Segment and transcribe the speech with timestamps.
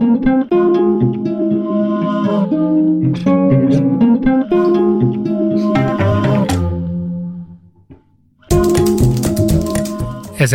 [0.00, 0.12] Ezen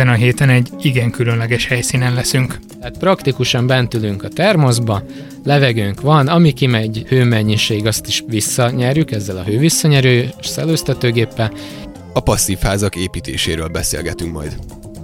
[0.08, 2.58] a héten egy igen különleges helyszínen leszünk.
[2.80, 5.02] Tehát praktikusan bent ülünk a termoszba,
[5.44, 11.52] levegőnk van, ami kimegy hőmennyiség, azt is visszanyerjük ezzel a hővisszanyerő szellőztetőgéppel.
[12.12, 14.56] A passzív házak építéséről beszélgetünk majd.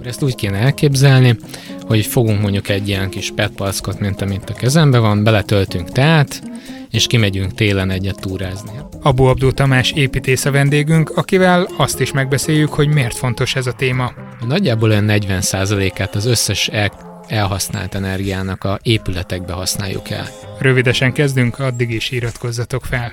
[0.05, 1.37] Ezt úgy kéne elképzelni,
[1.81, 6.41] hogy fogunk mondjuk egy ilyen kis petpalckot, mint amit a kezembe van, beletöltünk teát,
[6.89, 8.71] és kimegyünk télen egyet túrázni.
[9.01, 13.73] Abu Abdó Tamás építész a vendégünk, akivel azt is megbeszéljük, hogy miért fontos ez a
[13.73, 14.11] téma.
[14.47, 16.91] Nagyjából olyan 40%-át az összes el,
[17.27, 20.27] elhasznált energiának a épületekbe használjuk el.
[20.59, 23.11] Rövidesen kezdünk, addig is iratkozzatok fel.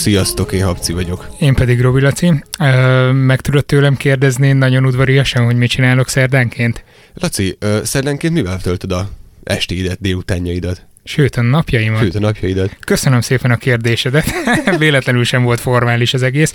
[0.00, 1.28] Sziasztok, én Habci vagyok.
[1.40, 2.44] Én pedig Robi Laci.
[3.12, 6.84] Meg tudod tőlem kérdezni nagyon udvariasan, hogy mit csinálok szerdánként?
[7.14, 9.08] Laci, szerdánként mivel töltöd a
[9.44, 10.86] estéidet, délutánjaidat?
[11.04, 12.00] Sőt, a napjaimat.
[12.00, 12.76] Sőt, a napjaidat.
[12.80, 14.32] Köszönöm szépen a kérdésedet.
[14.78, 16.54] Véletlenül sem volt formális az egész.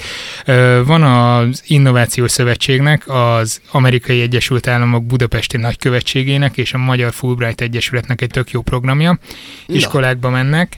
[0.86, 8.22] Van az Innovációs Szövetségnek, az Amerikai Egyesült Államok Budapesti Nagykövetségének és a Magyar Fulbright Egyesületnek
[8.22, 9.20] egy tök jó programja.
[9.68, 10.78] Iskolákba mennek,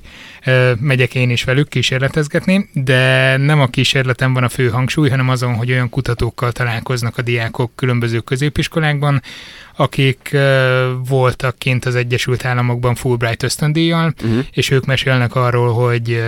[0.79, 5.55] megyek én is velük kísérletezgetni, de nem a kísérletem van a fő hangsúly, hanem azon,
[5.55, 9.21] hogy olyan kutatókkal találkoznak a diákok különböző középiskolákban,
[9.77, 10.37] akik
[11.07, 14.45] voltak kint az Egyesült Államokban Fulbright ösztöndíjjal, uh-huh.
[14.51, 16.23] és ők mesélnek arról, hogy,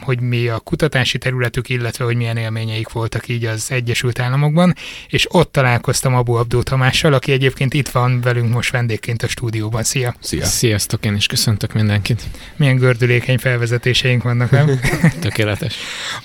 [0.00, 4.74] hogy mi a kutatási területük, illetve hogy milyen élményeik voltak így az Egyesült Államokban,
[5.08, 9.82] és ott találkoztam Abu Abdó Tamással, aki egyébként itt van velünk most vendégként a stúdióban.
[9.82, 10.14] Szia!
[10.20, 10.44] Szia!
[10.44, 12.22] Sziasztok, én is köszöntök mindenkit!
[12.56, 14.80] Milyen gördülékeny felvezetéseink vannak, nem?
[15.20, 15.76] Tökéletes.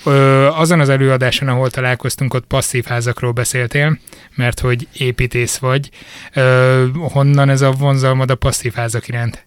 [0.04, 3.98] Ö, azon az előadáson, ahol találkoztunk, ott passzív házakról beszéltél,
[4.34, 5.90] mert hogy építész vagy.
[6.34, 6.53] Ö,
[7.12, 9.44] honnan ez a vonzalmad a passzív házak iránt?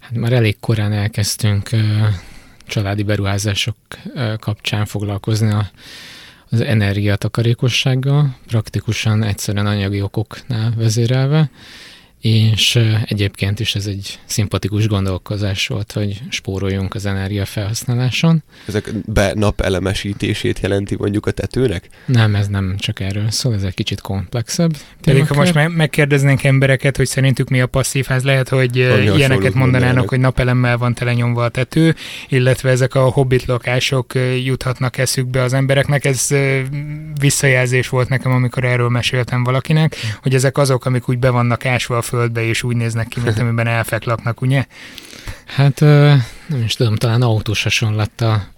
[0.00, 1.70] Hát már elég korán elkezdtünk
[2.66, 3.76] családi beruházások
[4.38, 5.70] kapcsán foglalkozni a,
[6.50, 11.50] az energiatakarékossággal, praktikusan egyszerűen anyagi okoknál vezérelve,
[12.20, 18.42] és egyébként is ez egy szimpatikus gondolkozás volt, hogy spóroljunk az energia felhasználáson.
[18.66, 21.88] Ezek be napelemesítését jelenti mondjuk a tetőnek?
[22.06, 24.76] Nem, ez nem csak erről szól, ez egy kicsit komplexebb.
[25.02, 29.02] Pedig ha most me- megkérdeznénk embereket, hogy szerintük mi a passzív ház, lehet, hogy Ami
[29.02, 31.94] ilyeneket mondanának, mondanának, hogy napelemmel van telenyomva a tető,
[32.28, 34.12] illetve ezek a hobbit lakások
[34.44, 36.04] juthatnak eszükbe az embereknek.
[36.04, 36.28] Ez
[37.20, 41.96] visszajelzés volt nekem, amikor erről meséltem valakinek, hogy ezek azok, amik úgy be vannak ásva
[41.96, 44.64] a földbe, és úgy néznek ki, mint amiben elfeklaknak, ugye?
[45.46, 48.48] Hát nem is tudom, talán autós hasonlattal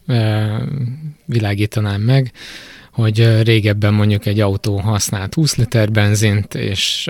[1.26, 2.32] világítanám meg,
[2.92, 7.08] hogy régebben mondjuk egy autó használt 20 liter benzint, és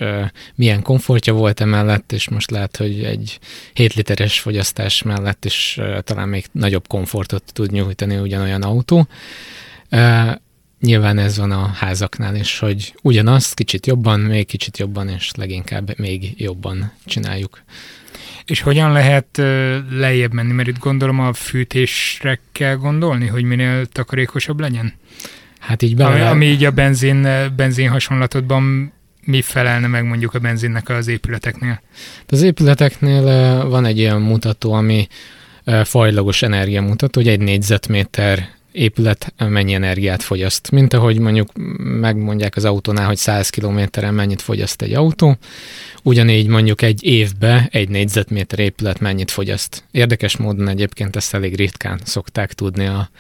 [0.54, 3.38] milyen komfortja volt emellett, és most lehet, hogy egy
[3.72, 9.08] 7 literes fogyasztás mellett is talán még nagyobb komfortot tud nyújtani ugyanolyan autó.
[10.82, 15.98] Nyilván ez van a házaknál is, hogy ugyanazt kicsit jobban, még kicsit jobban, és leginkább
[15.98, 17.62] még jobban csináljuk.
[18.44, 19.26] És hogyan lehet
[19.90, 20.52] lejjebb menni?
[20.52, 24.94] Mert itt gondolom a fűtésre kell gondolni, hogy minél takarékosabb legyen?
[25.58, 26.10] Hát így bele...
[26.10, 28.92] Ami, ami így a benzin, benzin hasonlatodban
[29.24, 31.82] mi felelne meg mondjuk a benzinnek az épületeknél?
[32.28, 33.22] Az épületeknél
[33.68, 35.06] van egy olyan mutató, ami
[35.84, 40.70] fajlagos energiamutató, hogy egy négyzetméter épület mennyi energiát fogyaszt.
[40.70, 45.36] Mint ahogy mondjuk megmondják az autónál, hogy 100 kilométeren mennyit fogyaszt egy autó,
[46.02, 49.84] ugyanígy mondjuk egy évbe egy négyzetméter épület mennyit fogyaszt.
[49.90, 53.10] Érdekes módon egyébként ezt elég ritkán szokták tudni a,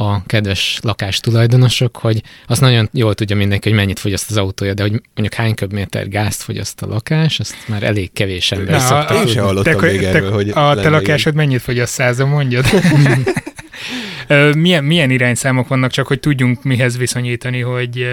[0.00, 4.74] a kedves lakás tulajdonosok, hogy azt nagyon jól tudja mindenki, hogy mennyit fogyaszt az autója,
[4.74, 8.80] de hogy mondjuk hány köbméter gázt fogyaszt a lakás, azt már elég kevés ember Na,
[8.80, 11.46] szokta Én sem hallottam te, még te, erről, hogy A te lakásod ilyen.
[11.46, 12.64] mennyit fogyaszt százon, mondjad?
[14.56, 18.06] milyen, milyen irányszámok vannak, csak hogy tudjunk mihez viszonyítani, hogy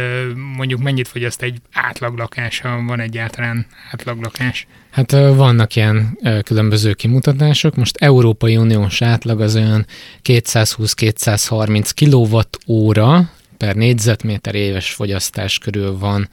[0.55, 4.67] mondjuk mennyit fogyaszt egy átlaglakás, ha van egyáltalán átlaglakás?
[4.91, 7.75] Hát vannak ilyen különböző kimutatások.
[7.75, 9.85] Most Európai Uniós átlag az olyan
[10.23, 13.25] 220-230 kWh
[13.57, 16.29] per négyzetméter éves fogyasztás körül van.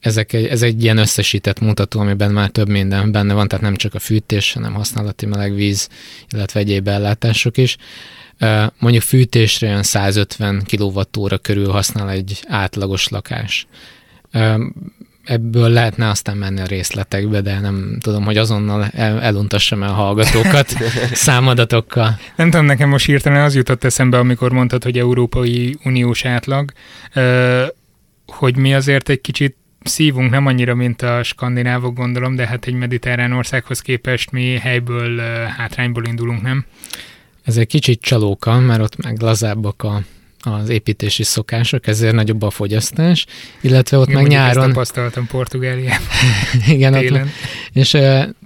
[0.00, 3.94] Ezek, ez egy ilyen összesített mutató, amiben már több minden benne van, tehát nem csak
[3.94, 5.88] a fűtés, hanem használati melegvíz,
[6.28, 7.76] illetve egyéb ellátások is.
[8.78, 11.02] Mondjuk fűtésre olyan 150 kWh
[11.42, 13.66] körül használ egy átlagos lakás.
[15.24, 19.92] Ebből lehetne aztán menni a részletekbe, de nem tudom, hogy azonnal el, eluntassam el a
[19.92, 20.74] hallgatókat
[21.12, 22.18] számadatokkal.
[22.36, 26.72] Nem tudom, nekem most hirtelen az jutott eszembe, amikor mondtad, hogy Európai Uniós átlag
[28.32, 32.74] hogy mi azért egy kicsit szívunk, nem annyira, mint a skandinávok gondolom, de hát egy
[32.74, 35.18] mediterrán országhoz képest mi helyből,
[35.56, 36.64] hátrányból indulunk, nem?
[37.42, 40.02] Ez egy kicsit csalóka, mert ott meg lazábbak a
[40.40, 43.26] az építési szokások, ezért nagyobb a fogyasztás,
[43.60, 44.62] illetve ott Én meg nyáron...
[44.62, 46.06] Ezt tapasztaltam Portugáliában.
[46.66, 47.22] Igen, télen.
[47.22, 47.28] Ott,
[47.72, 47.96] és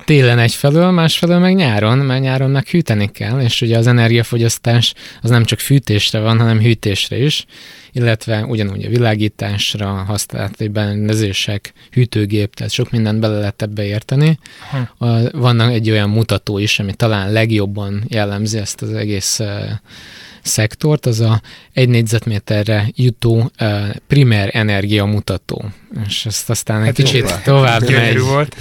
[0.05, 5.31] télen egyfelől, másfelől meg nyáron, mert nyáron meg hűteni kell, és ugye az energiafogyasztás az
[5.31, 7.45] nem csak fűtésre van, hanem hűtésre is,
[7.93, 14.39] illetve ugyanúgy a világításra, használati berendezések, hűtőgép, tehát sok mindent bele lehet ebbe érteni.
[14.71, 15.07] Hm.
[15.33, 19.41] Vannak egy olyan mutató is, ami talán legjobban jellemzi ezt az egész
[20.45, 21.41] szektort, az a
[21.73, 23.51] egy négyzetméterre jutó
[24.07, 25.65] primer energia mutató.
[26.07, 28.19] És ezt aztán egy hát kicsit jó, tovább megy.
[28.19, 28.57] Volt.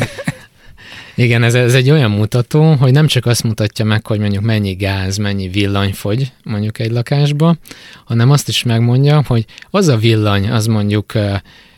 [1.15, 4.73] Igen, ez, ez egy olyan mutató, hogy nem csak azt mutatja meg, hogy mondjuk mennyi
[4.73, 7.55] gáz, mennyi villany fogy mondjuk egy lakásba,
[8.05, 11.13] hanem azt is megmondja, hogy az a villany, az mondjuk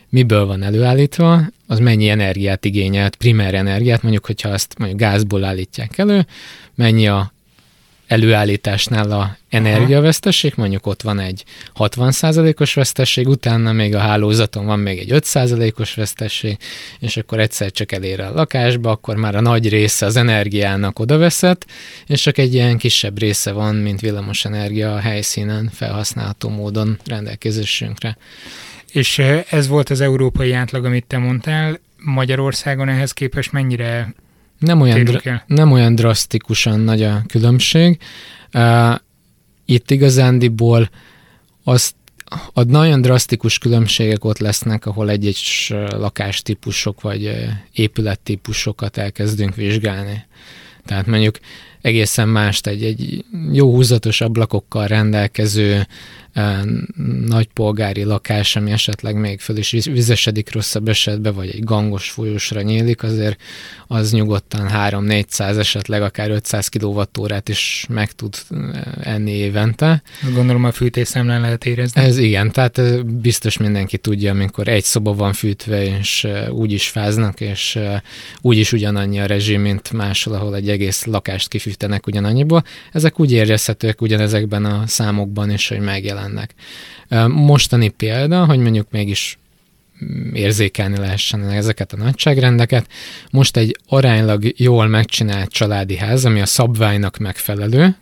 [0.08, 5.98] miből van előállítva, az mennyi energiát igényelt, primer energiát, mondjuk, hogyha azt mondjuk gázból állítják
[5.98, 6.26] elő,
[6.74, 7.32] mennyi a
[8.06, 11.44] előállításnál a energiavesztesség, mondjuk ott van egy
[11.76, 16.56] 60%-os vesztesség, utána még a hálózaton van még egy 5%-os vesztesség,
[16.98, 21.66] és akkor egyszer csak elér a lakásba, akkor már a nagy része az energiának odaveszett,
[22.06, 28.16] és csak egy ilyen kisebb része van, mint villamos energia a helyszínen felhasználható módon rendelkezésünkre.
[28.92, 31.78] És eh, ez volt az európai átlag, amit te mondtál.
[31.96, 34.14] Magyarországon ehhez képest mennyire
[34.58, 37.98] nem olyan, dra- nem olyan drasztikusan nagy a különbség.
[38.54, 38.94] Uh,
[39.64, 40.90] itt igazándiból
[41.64, 41.94] azt
[42.52, 45.40] a nagyon drasztikus különbségek ott lesznek, ahol egy-egy
[45.88, 47.32] lakástípusok vagy
[47.72, 50.24] épülettípusokat elkezdünk vizsgálni.
[50.84, 51.38] Tehát mondjuk
[51.80, 55.86] egészen mást egy, egy jó húzatos ablakokkal rendelkező
[57.26, 62.62] nagy polgári lakás, ami esetleg még föl is vizesedik rosszabb esetben, vagy egy gangos folyósra
[62.62, 63.40] nyílik, azért
[63.86, 68.34] az nyugodtan 3-400, esetleg akár 500 kWh-t is meg tud
[69.00, 70.02] enni évente.
[70.34, 72.00] Gondolom a fűtésszámlán lehet érezni.
[72.00, 77.40] Ez igen, tehát biztos mindenki tudja, amikor egy szoba van fűtve, és úgy is fáznak,
[77.40, 77.78] és
[78.40, 82.64] úgy is ugyanannyi a rezsim, mint máshol, ahol egy egész lakást kifűtenek ugyanannyiból.
[82.92, 86.54] Ezek úgy érezhetőek ugyanezekben a számokban is, hogy megjelen mennek.
[87.28, 89.38] Mostani példa, hogy mondjuk mégis
[90.32, 92.86] érzékelni lehessen ezeket a nagyságrendeket.
[93.30, 97.96] Most egy aránylag jól megcsinált családi ház, ami a szabványnak megfelelő.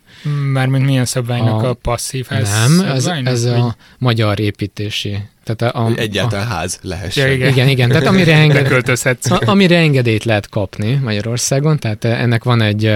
[0.51, 2.49] Mármint milyen szabványnak a, a passzív ház?
[2.49, 7.27] Nem, ez, ez a magyar építési tehát a, a, egyáltalán a, ház lehessen.
[7.27, 7.49] Ja, igen.
[7.49, 7.89] igen, igen.
[7.89, 8.89] Tehát amire, enged,
[9.29, 12.93] a, amire engedélyt lehet kapni Magyarországon, tehát ennek van egy,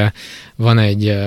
[0.56, 1.18] van egy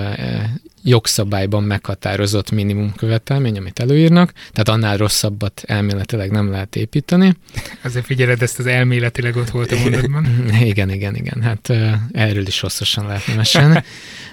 [0.82, 7.37] jogszabályban meghatározott minimum követelmény, amit előírnak, tehát annál rosszabbat elméletileg nem lehet építeni.
[7.82, 10.26] Azért figyeled, ezt az elméletileg ott volt a mondatban.
[10.61, 11.73] igen, igen, igen, hát
[12.12, 13.82] erről is hosszasan lehetne mesélni,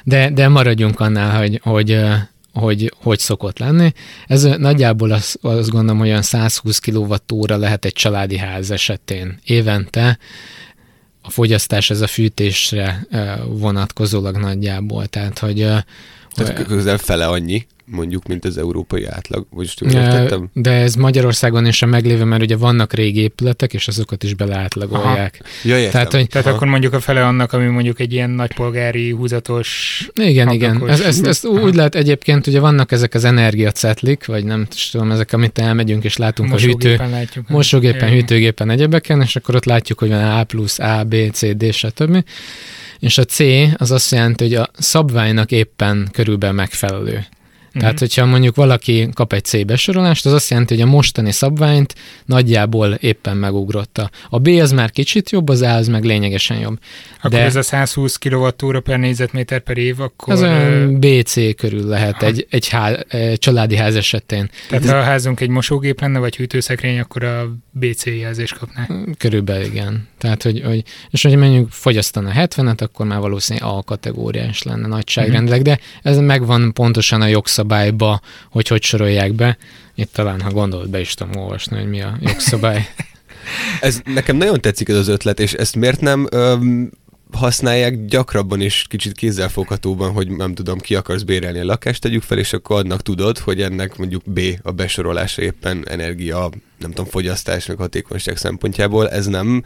[0.04, 2.00] de, de maradjunk annál, hogy, hogy
[2.54, 3.92] hogy hogy szokott lenni.
[4.28, 10.18] Ez nagyjából azt, azt gondolom, hogy olyan 120 kWh lehet egy családi ház esetén évente,
[11.22, 13.08] a fogyasztás ez a fűtésre
[13.48, 15.68] vonatkozólag nagyjából, tehát hogy
[16.34, 20.50] tehát közel fele annyi, mondjuk, mint az európai átlag, vagy jól értettem?
[20.54, 25.42] De ez Magyarországon is a meglévő, mert ugye vannak régi épületek, és azokat is beleátlagolják.
[25.64, 25.92] Ja, értem.
[25.92, 30.10] Tehát, hogy, Tehát akkor mondjuk a fele annak, ami mondjuk egy ilyen nagypolgári, húzatos...
[30.14, 30.90] Igen, igen.
[30.90, 35.34] Ez, ez, ez úgy lehet egyébként, ugye vannak ezek az energiacetlik, vagy nem tudom, ezek,
[35.34, 37.12] amit elmegyünk és látunk mosógépen a hűtő...
[37.12, 41.56] Látjuk, mosógépen, hűtőgépen, egyebeken, és akkor ott látjuk, hogy van A plusz, A, B, C,
[41.56, 42.24] D, stb.
[43.00, 43.40] És a C
[43.78, 47.26] az azt jelenti, hogy a szabványnak éppen körülbelül megfelelő.
[47.70, 47.82] Uh-huh.
[47.82, 51.96] Tehát, hogyha mondjuk valaki kap egy C besorolást, az azt jelenti, hogy a mostani szabványt
[52.26, 54.10] nagyjából éppen megugrotta.
[54.30, 56.80] A B az már kicsit jobb, az A az meg lényegesen jobb.
[57.18, 60.34] Akkor De ez a 120 kWh per négyzetméter per év, akkor...
[60.34, 64.50] Ez olyan BC körül lehet egy, egy, há, egy családi ház esetén.
[64.70, 68.88] Tehát ha a házunk egy mosógép lenne, vagy hűtőszekrény, akkor a BC jelzést kapná.
[69.18, 70.08] Körülbelül igen.
[70.18, 75.62] Tehát, hogy, hogy és hogy mondjuk fogyasztana 70-et, akkor már valószínűleg A kategóriás lenne nagyságrendileg,
[75.62, 77.28] de ez megvan pontosan a
[77.60, 79.58] jogszabályba, hogy hogy sorolják be.
[79.96, 82.90] Itt talán, ha gondolod, be is tudom olvasni, hogy mi a jogszabály.
[83.82, 86.92] ez nekem nagyon tetszik ez az ötlet, és ezt miért nem öm,
[87.32, 92.38] használják gyakrabban és kicsit kézzelfoghatóban, hogy nem tudom, ki akarsz bérelni a lakást, tegyük fel,
[92.38, 96.50] és akkor adnak tudod, hogy ennek mondjuk B a besorolása éppen energia,
[96.80, 99.10] nem tudom, fogyasztás, meg hatékonyság szempontjából.
[99.10, 99.64] Ez nem,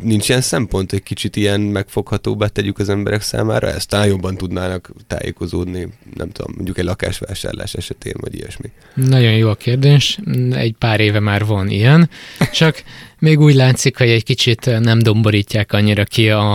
[0.00, 4.92] nincs ilyen szempont, hogy kicsit ilyen megfoghatóbbá tegyük az emberek számára, ezt talán jobban tudnának
[5.06, 8.70] tájékozódni, nem tudom, mondjuk egy lakásvásárlás esetén, vagy ilyesmi.
[8.94, 10.18] Nagyon jó a kérdés.
[10.50, 12.10] Egy pár éve már van ilyen,
[12.52, 12.82] csak
[13.18, 16.54] még úgy látszik, hogy egy kicsit nem domborítják annyira ki a,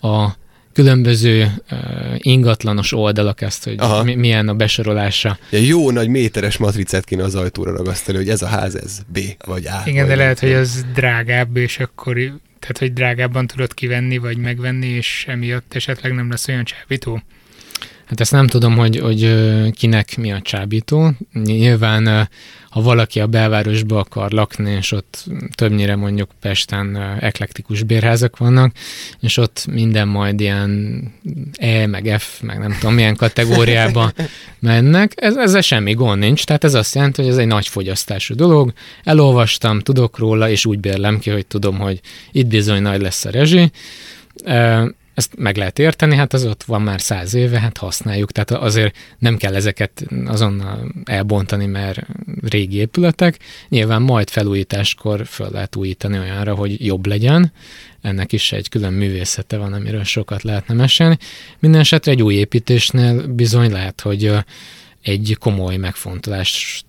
[0.00, 0.36] a
[0.76, 1.78] különböző uh,
[2.18, 4.02] ingatlanos oldalak ezt, hogy Aha.
[4.02, 5.38] mi, milyen a besorolása.
[5.50, 9.18] Ja, jó nagy méteres matricát kéne az ajtóra ragasztani, hogy ez a ház, ez B
[9.46, 9.82] vagy A.
[9.84, 12.14] Igen, vagy de lehet, hogy az drágább, és akkor
[12.58, 17.22] tehát, hogy drágábban tudod kivenni, vagy megvenni, és emiatt esetleg nem lesz olyan csábító.
[18.06, 19.34] Hát ezt nem tudom, hogy, hogy
[19.72, 21.10] kinek mi a csábító.
[21.32, 22.28] Nyilván,
[22.70, 28.72] ha valaki a belvárosba akar lakni, és ott többnyire mondjuk Pesten eklektikus bérházak vannak,
[29.20, 31.02] és ott minden majd ilyen
[31.52, 34.12] E, meg F, meg nem tudom milyen kategóriába
[34.58, 38.34] mennek, ez, ezzel semmi gond nincs, tehát ez azt jelenti, hogy ez egy nagy fogyasztású
[38.34, 38.72] dolog,
[39.04, 42.00] elolvastam, tudok róla, és úgy bérlem ki, hogy tudom, hogy
[42.32, 43.70] itt bizony nagy lesz a rezsi,
[45.16, 48.96] ezt meg lehet érteni, hát az ott van már száz éve, hát használjuk, tehát azért
[49.18, 52.06] nem kell ezeket azonnal elbontani, mert
[52.48, 53.38] régi épületek.
[53.68, 57.52] Nyilván majd felújításkor föl lehet újítani olyanra, hogy jobb legyen.
[58.02, 61.18] Ennek is egy külön művészete van, amiről sokat lehetne mesélni.
[61.58, 64.32] Minden esetre egy új építésnél bizony lehet, hogy
[65.02, 66.84] egy komoly megfontolás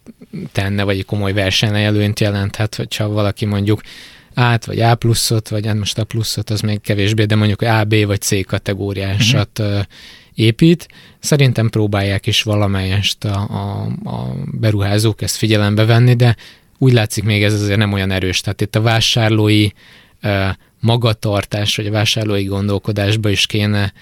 [0.52, 3.82] tenne, vagy egy komoly versenyelőnyt jelenthet, hogyha valaki mondjuk
[4.38, 7.84] át, vagy A pluszot, vagy hát most a pluszot, az még kevésbé, de mondjuk A,
[7.84, 9.82] B vagy C kategóriásat uh-huh.
[10.34, 10.88] épít.
[11.20, 16.36] Szerintem próbálják is valamelyest a, a, a beruházók ezt figyelembe venni, de
[16.78, 18.42] úgy látszik még ez azért nem olyan erős.
[18.42, 19.68] Tehát itt a vásárlói
[20.80, 23.94] magatartás, vagy a vásárlói gondolkodásba is kéne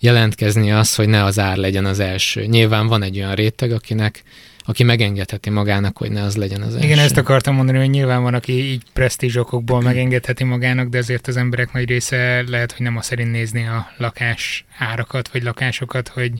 [0.00, 2.44] jelentkezni az, hogy ne az ár legyen az első.
[2.44, 4.22] Nyilván van egy olyan réteg, akinek
[4.68, 6.86] aki megengedheti magának, hogy ne az legyen az első.
[6.86, 11.26] Igen, ezt akartam mondani, hogy nyilván van, aki így presztízs okokból megengedheti magának, de azért
[11.26, 16.08] az emberek nagy része lehet, hogy nem a szerint nézni a lakás árakat, vagy lakásokat,
[16.08, 16.32] hogy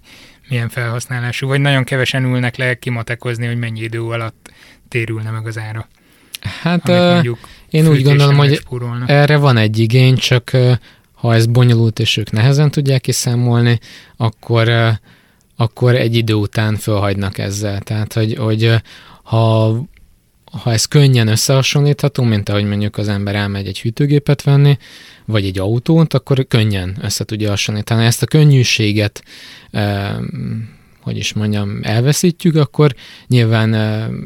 [0.49, 4.51] milyen felhasználású, vagy nagyon kevesen ülnek le kimatekozni, hogy mennyi idő alatt
[4.89, 5.89] térülne meg az ára.
[6.63, 7.37] Hát uh,
[7.71, 8.63] én úgy gondolom, hogy
[9.07, 10.51] erre van egy igény, csak
[11.13, 13.79] ha ez bonyolult és ők nehezen tudják kiszámolni,
[14.17, 14.69] akkor
[15.61, 17.81] akkor egy idő után fölhagynak ezzel.
[17.81, 18.75] Tehát, hogy, hogy
[19.23, 19.69] ha,
[20.53, 24.79] ha ez könnyen összehasonlítható, mint ahogy mondjuk az ember elmegy egy hűtőgépet venni,
[25.25, 28.05] vagy egy autót, akkor könnyen össze tudja hasonlítani.
[28.05, 29.23] Ezt a könnyűséget
[31.01, 32.95] hogy is mondjam, elveszítjük, akkor
[33.27, 33.75] nyilván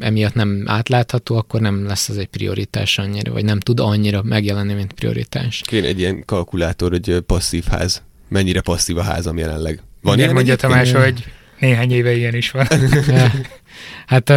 [0.00, 4.72] emiatt nem átlátható, akkor nem lesz az egy prioritás annyira, vagy nem tud annyira megjelenni,
[4.72, 5.62] mint prioritás.
[5.66, 8.02] Kéne egy ilyen kalkulátor, hogy passzív ház.
[8.28, 9.82] Mennyire passzív a házam jelenleg?
[10.02, 11.25] Van ilyen mondja Tamás, hogy
[11.62, 12.66] néhány éve ilyen is van.
[14.12, 14.32] hát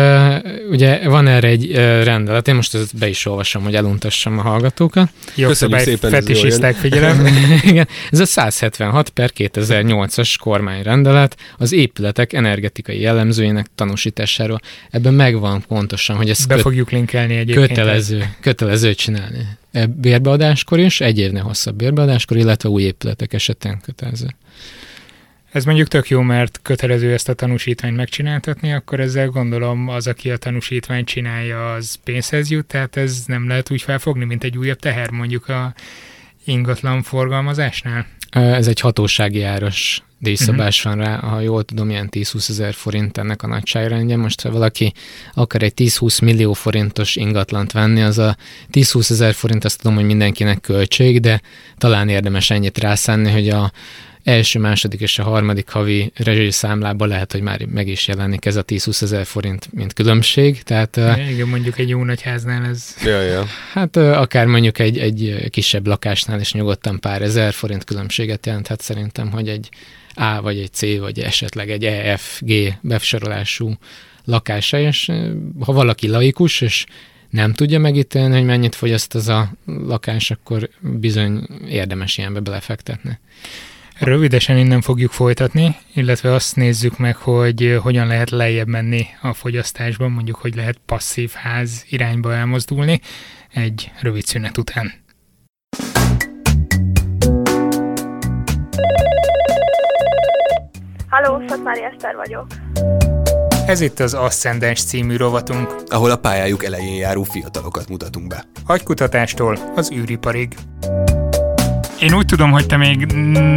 [0.69, 1.71] ugye van erre egy
[2.03, 5.09] rendelet, én most ezt be is olvasom, hogy eluntassam a hallgatókat.
[5.35, 7.25] Köszönjük szépen, fetisisták figyelem.
[7.71, 14.59] Igen, ez a 176 per 2008-as kormányrendelet az épületek energetikai jellemzőjének tanúsításáról.
[14.89, 17.67] Ebben megvan pontosan, hogy ezt Be köt- fogjuk linkelni egyébként.
[17.67, 19.47] Kötelező, kötelező csinálni.
[19.71, 24.27] E, bérbeadáskor is, egy évnél hosszabb bérbeadáskor, illetve új épületek esetén kötelező.
[25.55, 30.31] Ez mondjuk tök jó, mert kötelező ezt a tanúsítványt megcsináltatni, akkor ezzel gondolom az, aki
[30.31, 34.79] a tanúsítványt csinálja, az pénzhez jut, tehát ez nem lehet úgy felfogni, mint egy újabb
[34.79, 35.73] teher mondjuk a
[36.45, 38.05] ingatlan forgalmazásnál.
[38.29, 40.95] Ez egy hatósági áros díjszabás uh-huh.
[40.95, 44.17] van rá, ha jól tudom, ilyen 10-20 ezer forint ennek a nagyságrendje.
[44.17, 44.93] Most, ha valaki
[45.33, 48.37] akar egy 10-20 millió forintos ingatlant venni, az a
[48.71, 51.41] 10-20 ezer forint, azt tudom, hogy mindenkinek költség, de
[51.77, 53.71] talán érdemes ennyit rászánni, hogy a
[54.25, 56.11] első, második és a harmadik havi
[56.49, 60.63] számlában lehet, hogy már meg is jelenik ez a 10-20 ezer forint, mint különbség.
[60.63, 60.95] Tehát,
[61.29, 62.95] Igen, mondjuk egy jó nagy háznál ez...
[63.03, 63.45] Ja, ja.
[63.73, 69.31] Hát akár mondjuk egy, egy kisebb lakásnál is nyugodtan pár ezer forint különbséget jelenthet szerintem,
[69.31, 69.69] hogy egy
[70.13, 73.77] A vagy egy C, vagy esetleg egy E, F, G besorolású
[74.23, 75.11] lakása, és
[75.59, 76.85] ha valaki laikus, és
[77.29, 83.19] nem tudja megítélni, hogy mennyit fogyaszt az a lakás, akkor bizony érdemes ilyenbe belefektetni.
[83.99, 90.11] Rövidesen innen fogjuk folytatni, illetve azt nézzük meg, hogy hogyan lehet lejjebb menni a fogyasztásban,
[90.11, 92.99] mondjuk, hogy lehet passzív ház irányba elmozdulni
[93.53, 94.93] egy rövid szünet után.
[101.09, 102.47] Halló, Szatmári Eszter vagyok.
[103.67, 108.43] Ez itt az Ascendens című rovatunk, ahol a pályájuk elején járó fiatalokat mutatunk be.
[108.65, 110.55] Agykutatástól az űriparig.
[112.05, 113.05] Én úgy tudom, hogy te még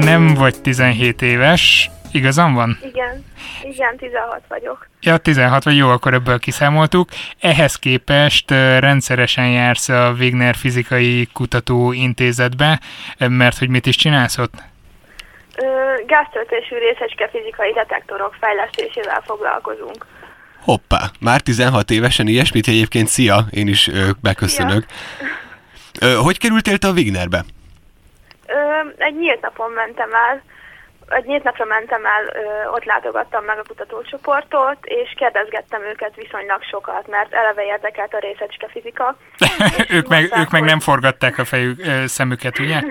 [0.05, 2.78] nem vagy 17 éves, igazam van?
[2.83, 3.25] Igen,
[3.62, 4.88] igen, 16 vagyok.
[5.00, 7.09] Ja, 16 vagy, jó, akkor ebből kiszámoltuk.
[7.40, 12.81] Ehhez képest rendszeresen jársz a Wigner Fizikai Kutatóintézetbe,
[13.19, 14.55] mert hogy mit is csinálsz ott?
[16.07, 20.07] Gáztöltésű részecske fizikai detektorok fejlesztésével foglalkozunk.
[20.61, 24.85] Hoppá, már 16 évesen ilyesmit egyébként, szia, én is ö, beköszönök.
[26.00, 27.45] Ö, hogy kerültél te a Wignerbe?
[28.49, 30.43] Ö, egy nyílt napon mentem el,
[31.09, 36.62] egy nyílt napra mentem el, ö, ott látogattam meg a kutatócsoportot, és kérdezgettem őket viszonylag
[36.62, 39.17] sokat, mert eleve érdekelt a részecske fizika.
[39.97, 42.81] ők, meg, ők meg nem forgatták a fejük, ö, szemüket, ugye?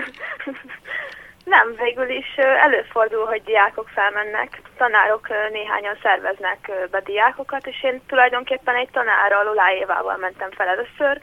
[1.44, 4.60] Nem, végül is előfordul, hogy diákok felmennek.
[4.76, 11.20] Tanárok néhányan szerveznek be diákokat, és én tulajdonképpen egy tanárral, Lulá Évával mentem fel először.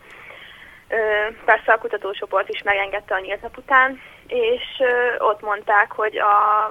[1.46, 4.64] Persze a kutatócsoport is megengedte a nyílt nap után, és
[5.18, 6.66] ott mondták, hogy a,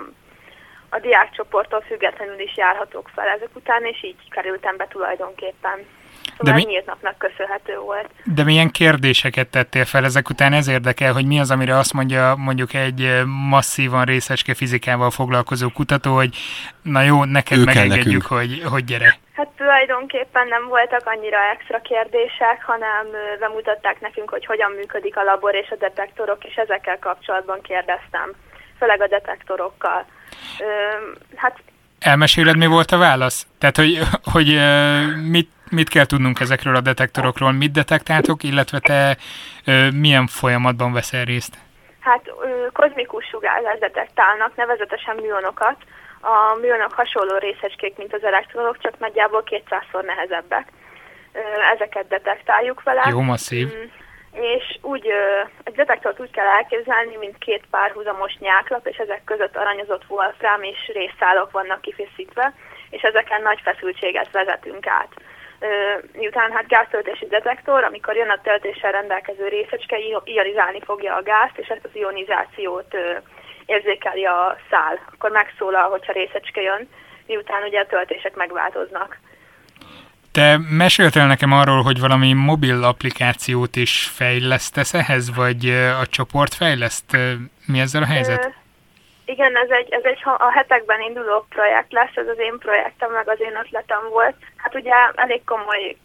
[0.89, 5.87] a diákcsoporttól függetlenül is járhatók fel ezek után, és így kerültem be tulajdonképpen.
[6.37, 6.65] Szóval de mi...
[6.73, 8.11] nyílt napnak köszönhető volt.
[8.25, 10.53] De milyen kérdéseket tettél fel ezek után?
[10.53, 16.15] Ez érdekel, hogy mi az, amire azt mondja mondjuk egy masszívan részeske fizikával foglalkozó kutató,
[16.15, 16.37] hogy
[16.83, 19.19] na jó, neked ő megengedjük, hogy, hogy gyere.
[19.35, 23.07] Hát tulajdonképpen nem voltak annyira extra kérdések, hanem
[23.39, 28.33] bemutatták nekünk, hogy hogyan működik a labor és a detektorok, és ezekkel kapcsolatban kérdeztem,
[28.79, 30.05] főleg a detektorokkal.
[31.37, 31.59] Hát
[32.01, 33.47] Elmeséled, mi volt a válasz?
[33.59, 33.99] Tehát, hogy,
[34.33, 34.61] hogy
[35.31, 39.17] mit mit kell tudnunk ezekről a detektorokról, mit detektáltok, illetve te
[39.91, 41.59] milyen folyamatban veszel részt?
[42.01, 42.23] Hát
[42.73, 45.77] kozmikus sugárzást detektálnak, nevezetesen műonokat.
[46.25, 50.69] A műonok hasonló részecskék, mint az elektronok, csak nagyjából 200-szor nehezebbek.
[51.75, 53.07] Ezeket detektáljuk vele.
[53.11, 53.67] Jó masszív.
[53.67, 53.83] Mm,
[54.33, 55.07] és úgy,
[55.65, 60.91] egy detektort úgy kell elképzelni, mint két párhuzamos nyáklap, és ezek között aranyozott wolfram és
[60.95, 62.55] részszálok vannak kifeszítve,
[62.91, 65.13] és ezeken nagy feszültséget vezetünk át
[66.13, 71.69] miután hát gáztöltési detektor, amikor jön a töltéssel rendelkező részecske, ionizálni fogja a gázt, és
[71.69, 72.97] ezt az ionizációt
[73.67, 74.99] érzékeli a szál.
[75.13, 76.89] Akkor megszólal, hogyha részecske jön,
[77.27, 79.19] miután ugye a töltések megváltoznak.
[80.33, 85.69] Te meséltél nekem arról, hogy valami mobil applikációt is fejlesztesz ehhez, vagy
[86.03, 87.17] a csoport fejleszt?
[87.67, 88.53] Mi ezzel a helyzet?
[89.25, 93.29] Igen, ez egy, ez egy a hetekben induló projekt lesz, ez az én projektem, meg
[93.29, 94.37] az én ötletem volt.
[94.57, 95.97] Hát ugye elég komoly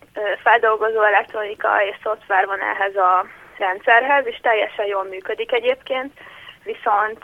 [0.44, 3.26] feldolgozó elektronika és szoftver van ehhez a
[3.58, 6.12] rendszerhez, és teljesen jól működik egyébként,
[6.64, 7.24] viszont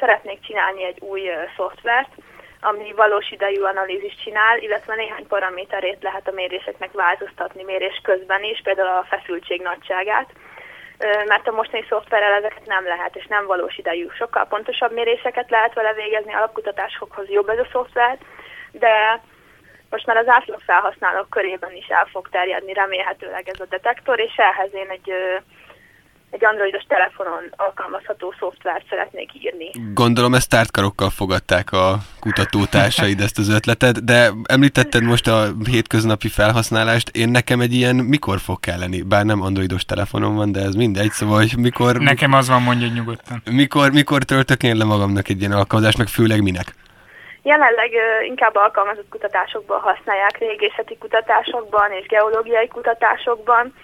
[0.00, 2.12] szeretnék csinálni egy új szoftvert,
[2.60, 8.60] ami valós idejű analízis csinál, illetve néhány paraméterét lehet a méréseknek változtatni mérés közben is,
[8.64, 10.32] például a feszültség nagyságát
[11.26, 14.06] mert a mostani szoftverrel ezeket nem lehet, és nem valós idejű.
[14.16, 18.18] Sokkal pontosabb méréseket lehet vele végezni, alapkutatásokhoz jobb ez a szoftver,
[18.70, 19.20] de
[19.90, 24.36] most már az átlag felhasználók körében is el fog terjedni remélhetőleg ez a detektor, és
[24.36, 25.12] ehhez én egy
[26.30, 29.70] egy androidos telefonon alkalmazható szoftvert szeretnék írni.
[29.94, 37.08] Gondolom ezt tártkarokkal fogadták a kutatótársaid ezt az ötletet, de említetted most a hétköznapi felhasználást,
[37.16, 41.10] én nekem egy ilyen mikor fog kelleni, bár nem androidos telefonom van, de ez mindegy,
[41.10, 41.96] szóval hogy mikor...
[41.96, 43.42] Nekem az van, mondja nyugodtan.
[43.50, 46.74] Mikor, mikor töltök én le magamnak egy ilyen alkalmazást, meg főleg minek?
[47.42, 53.74] Jelenleg uh, inkább alkalmazott kutatásokban használják, régészeti kutatásokban és geológiai kutatásokban,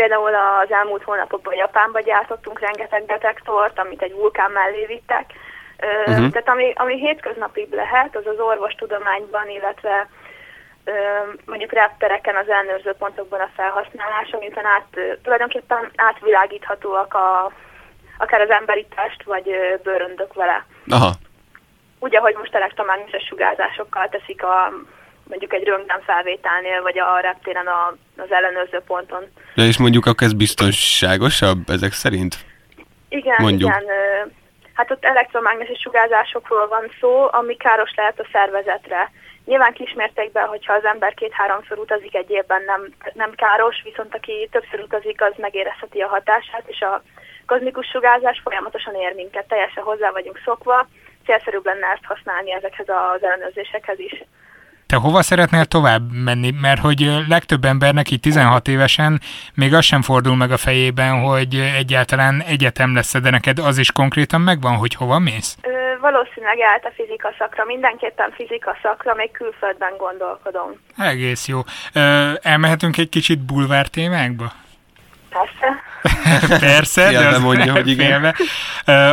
[0.00, 5.32] Például az elmúlt hónapokban Japánba gyártottunk rengeteg detektort, amit egy vulkán mellé vittek.
[5.78, 6.30] Uh-huh.
[6.30, 10.08] Tehát ami, ami hétköznapibb lehet, az az orvostudományban, illetve
[11.46, 17.52] mondjuk reptereken, az ellenőrző pontokban a felhasználása, miután át, tulajdonképpen átvilágíthatóak a,
[18.18, 19.50] akár az emberi test, vagy
[19.82, 20.66] bőröndök vele.
[20.88, 21.10] Aha.
[21.98, 24.72] Úgy, ahogy most elektromágneses sugárzásokkal teszik a
[25.30, 29.22] mondjuk egy röntgen felvételnél, vagy a reptéren a, az ellenőrző ponton.
[29.54, 32.34] De és mondjuk akkor ez biztonságosabb ezek szerint?
[33.08, 33.70] Igen, mondjuk.
[33.70, 33.84] igen.
[34.74, 39.10] Hát ott elektromágneses sugárzásokról van szó, ami káros lehet a szervezetre.
[39.44, 44.80] Nyilván kismértékben, hogyha az ember két-háromszor utazik egy évben nem, nem káros, viszont aki többször
[44.80, 47.02] utazik, az megérezheti a hatását, és a
[47.46, 50.88] kozmikus sugárzás folyamatosan ér minket, teljesen hozzá vagyunk szokva,
[51.24, 54.24] célszerűbb lenne ezt használni ezekhez az ellenőrzésekhez is.
[54.90, 56.50] Te hova szeretnél tovább menni?
[56.60, 59.20] Mert hogy legtöbb embernek így 16 évesen
[59.54, 63.92] még az sem fordul meg a fejében, hogy egyáltalán egyetem lesz, de neked az is
[63.92, 65.56] konkrétan megvan, hogy hova mész?
[65.62, 70.70] Ö, valószínűleg állt a fizika szakra, mindenképpen fizika szakra, még külföldben gondolkodom.
[70.98, 71.60] Egész jó.
[71.92, 74.52] Ö, elmehetünk egy kicsit bulvár témákba?
[75.30, 76.58] Persze.
[76.66, 78.06] Persze, de az mondja, hogy igen.
[78.06, 78.34] félve.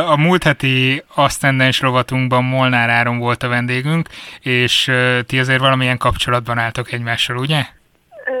[0.00, 4.08] A múlt heti Asztendens rovatunkban Molnár Áron volt a vendégünk,
[4.40, 4.92] és
[5.26, 7.64] ti azért valamilyen kapcsolatban álltok egymással, ugye?
[8.26, 8.32] Ö,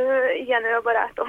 [0.42, 1.26] igen, ő a barátom.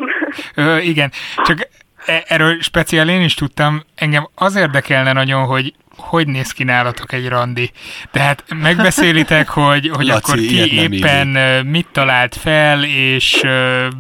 [0.67, 1.11] Ö, igen,
[1.45, 1.67] csak
[2.05, 7.13] e- erről speciál én is tudtam, engem az érdekelne nagyon, hogy hogy néz ki nálatok
[7.13, 7.71] egy randi?
[8.11, 11.27] Tehát megbeszélitek, hogy, hogy Laci, akkor ki éppen
[11.65, 13.41] mit talált fel, és,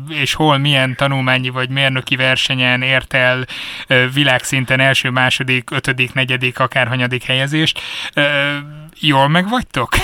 [0.09, 3.45] és hol milyen tanulmányi vagy mérnöki versenyen ért el
[4.13, 7.79] világszinten első, második, ötödik, negyedik, akárhanyadik helyezést.
[8.99, 9.89] Jól megvagytok?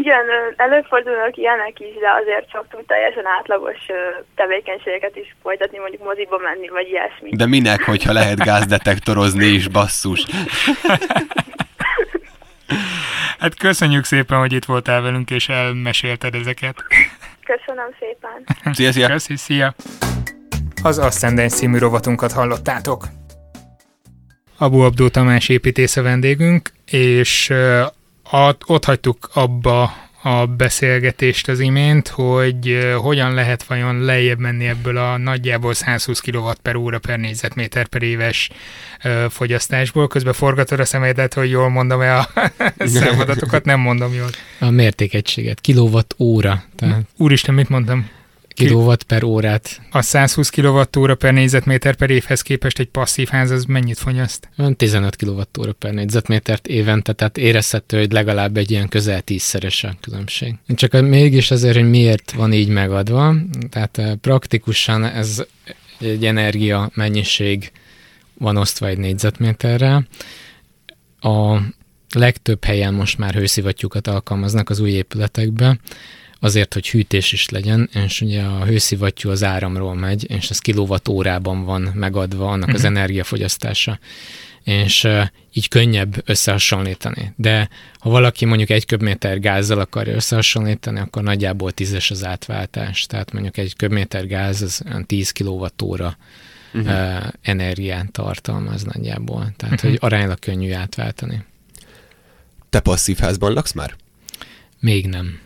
[0.00, 0.24] Igen,
[0.56, 3.78] előfordulnak ilyenek is, de azért szoktunk teljesen átlagos
[4.34, 7.30] tevékenységeket is folytatni, mondjuk moziba menni, vagy ilyesmi.
[7.36, 10.26] De minek, hogyha lehet gázdetektorozni is, basszus.
[13.38, 16.76] Hát köszönjük szépen, hogy itt voltál velünk, és elmesélted ezeket.
[17.44, 18.44] Köszönöm szépen.
[18.72, 19.06] Szia, szia.
[19.06, 19.74] Köszi, szia!
[20.82, 23.04] Az Ascendens című rovatunkat hallottátok.
[24.58, 27.52] Abu Abdó Tamás építész a vendégünk, és
[28.32, 34.96] ö, ott, hagytuk abba a beszélgetést az imént, hogy hogyan lehet vajon lejjebb menni ebből
[34.96, 38.50] a nagyjából 120 kW per óra per négyzetméter per éves
[39.28, 40.08] fogyasztásból.
[40.08, 42.28] Közben forgatod a szemedet, hogy jól mondom-e a
[42.78, 44.30] számadatokat, nem mondom jól.
[44.58, 48.10] A mértékegységet, kilowatt óra, tehát Úristen, mit mondtam?
[48.54, 49.80] Kilowatt per órát.
[49.90, 54.48] A 120 kWh per négyzetméter per évhez képest egy passzív ház az mennyit fogyaszt?
[54.58, 59.94] Olyan 15 kWh per négyzetmétert évente, tehát érezhető, hogy legalább egy ilyen közel tízszeres a
[60.00, 60.54] különbség.
[60.74, 63.34] Csak mégis azért, hogy miért van így megadva,
[63.70, 65.44] tehát eh, praktikusan ez
[66.00, 67.72] egy energia mennyiség
[68.38, 70.06] van osztva egy négyzetméterre.
[71.20, 71.58] A
[72.14, 75.78] legtöbb helyen most már hőszivattyúkat alkalmaznak az új épületekbe,
[76.42, 81.08] azért, hogy hűtés is legyen, és ugye a hőszivattyú az áramról megy, és ez kilowatt
[81.08, 82.96] órában van megadva annak az Mhm.
[82.96, 83.98] energiafogyasztása
[84.62, 85.08] és
[85.52, 87.32] így könnyebb összehasonlítani.
[87.36, 93.06] De ha valaki mondjuk egy köbméter gázzal akarja összehasonlítani, akkor nagyjából tízes az átváltás.
[93.06, 96.12] Tehát mondjuk egy köbméter gáz az olyan 10 kWh uh-huh.
[96.74, 99.52] uh, energiát tartalmaz nagyjából.
[99.56, 99.86] Tehát, Mhm.
[99.86, 101.44] hogy aránylag könnyű átváltani.
[102.70, 103.94] Te passzív házban laksz már?
[104.80, 105.38] Még nem.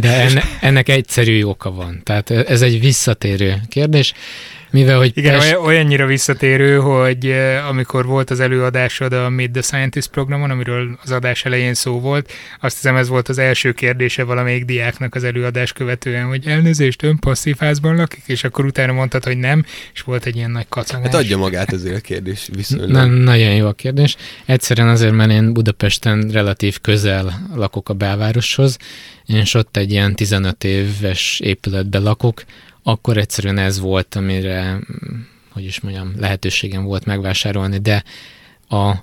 [0.00, 2.00] De enne, ennek egyszerű oka van.
[2.02, 4.12] Tehát ez egy visszatérő kérdés,
[4.74, 9.50] mivel hogy Igen, Pest- olyan, olyannyira visszatérő, hogy eh, amikor volt az előadásod a Meet
[9.50, 13.72] the Scientist programon, amiről az adás elején szó volt, azt hiszem ez volt az első
[13.72, 18.92] kérdése valamelyik diáknak az előadás követően, hogy elnézést, ön passzív házban lakik, és akkor utána
[18.92, 21.04] mondtad, hogy nem, és volt egy ilyen nagy kacagás.
[21.04, 22.90] Hát adja magát azért a kérdés viszonylag.
[22.90, 24.16] Na, nagyon jó a kérdés.
[24.44, 28.76] Egyszerűen azért, mert én Budapesten relatív közel lakok a belvároshoz,
[29.26, 32.44] és ott egy ilyen 15 éves épületben lakok,
[32.86, 34.80] akkor egyszerűen ez volt, amire,
[35.50, 38.04] hogy is mondjam, lehetőségem volt megvásárolni, de
[38.68, 38.94] a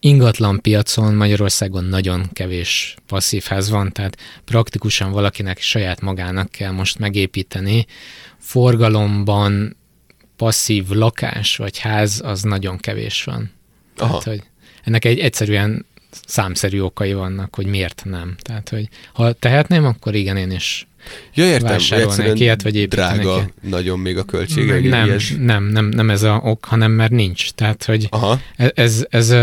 [0.00, 6.98] ingatlan piacon Magyarországon nagyon kevés passzív ház van, tehát praktikusan valakinek saját magának kell most
[6.98, 7.86] megépíteni.
[8.38, 9.76] Forgalomban
[10.36, 13.50] passzív lakás vagy ház az nagyon kevés van.
[13.96, 14.08] Aha.
[14.18, 14.42] Tehát, hogy
[14.84, 15.86] ennek egy egyszerűen
[16.26, 18.36] számszerű okai vannak, hogy miért nem.
[18.38, 20.86] Tehát, hogy ha tehetném, akkor igen, én is.
[21.34, 23.52] Ja, értem, egyszerűen ilyet, vagy drága ilyet.
[23.62, 24.72] nagyon még a költsége.
[24.72, 27.50] Meg Nem, nem, nem, nem ez a ok, hanem mert nincs.
[27.50, 29.34] Tehát, hogy Aha, ez, ez, ez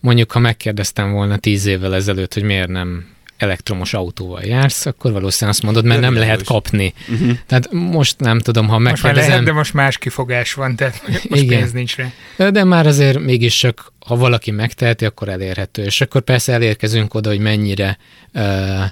[0.00, 3.04] mondjuk, ha megkérdeztem volna tíz évvel ezelőtt, hogy miért nem
[3.36, 6.94] elektromos autóval jársz, akkor valószínűleg azt mondod, mert Nem nem lehet kapni.
[7.08, 7.30] uh-huh.
[7.46, 11.02] Tehát most nem tudom, ha most már lehet, megkérdezem, de most más kifogás van, tehát
[11.06, 11.58] most Igen.
[11.58, 12.12] pénz nincs rá.
[12.36, 15.82] De, de már azért mégis csak, ha valaki megteheti, akkor elérhető.
[15.84, 17.98] És akkor persze elérkezünk oda, hogy mennyire,
[18.34, 18.84] uh,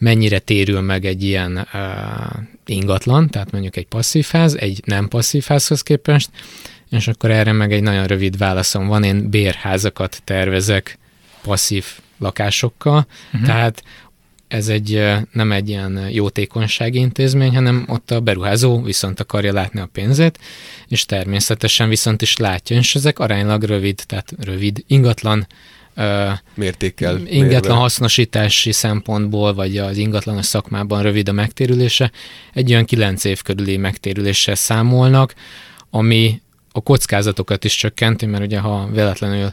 [0.00, 5.44] mennyire térül meg egy ilyen uh, ingatlan, tehát mondjuk egy passzív ház, egy nem passzív
[5.44, 6.30] házhoz képest,
[6.90, 9.02] és akkor erre meg egy nagyon rövid válaszom van.
[9.02, 10.98] Én bérházakat tervezek
[11.42, 11.84] passzív
[12.18, 13.46] lakásokkal, uh-huh.
[13.46, 13.82] tehát
[14.48, 19.88] ez egy nem egy ilyen jótékonysági intézmény, hanem ott a beruházó viszont akarja látni a
[19.92, 20.38] pénzét,
[20.88, 25.46] és természetesen viszont is látja, és ezek aránylag rövid, tehát rövid ingatlan
[26.54, 27.16] Mértékkel.
[27.16, 27.74] ingatlan mérve.
[27.74, 32.10] hasznosítási szempontból, vagy az ingatlanos szakmában rövid a megtérülése,
[32.52, 35.34] egy olyan 9 év körüli megtérüléssel számolnak,
[35.90, 36.40] ami
[36.72, 39.52] a kockázatokat is csökkenti, mert ugye ha véletlenül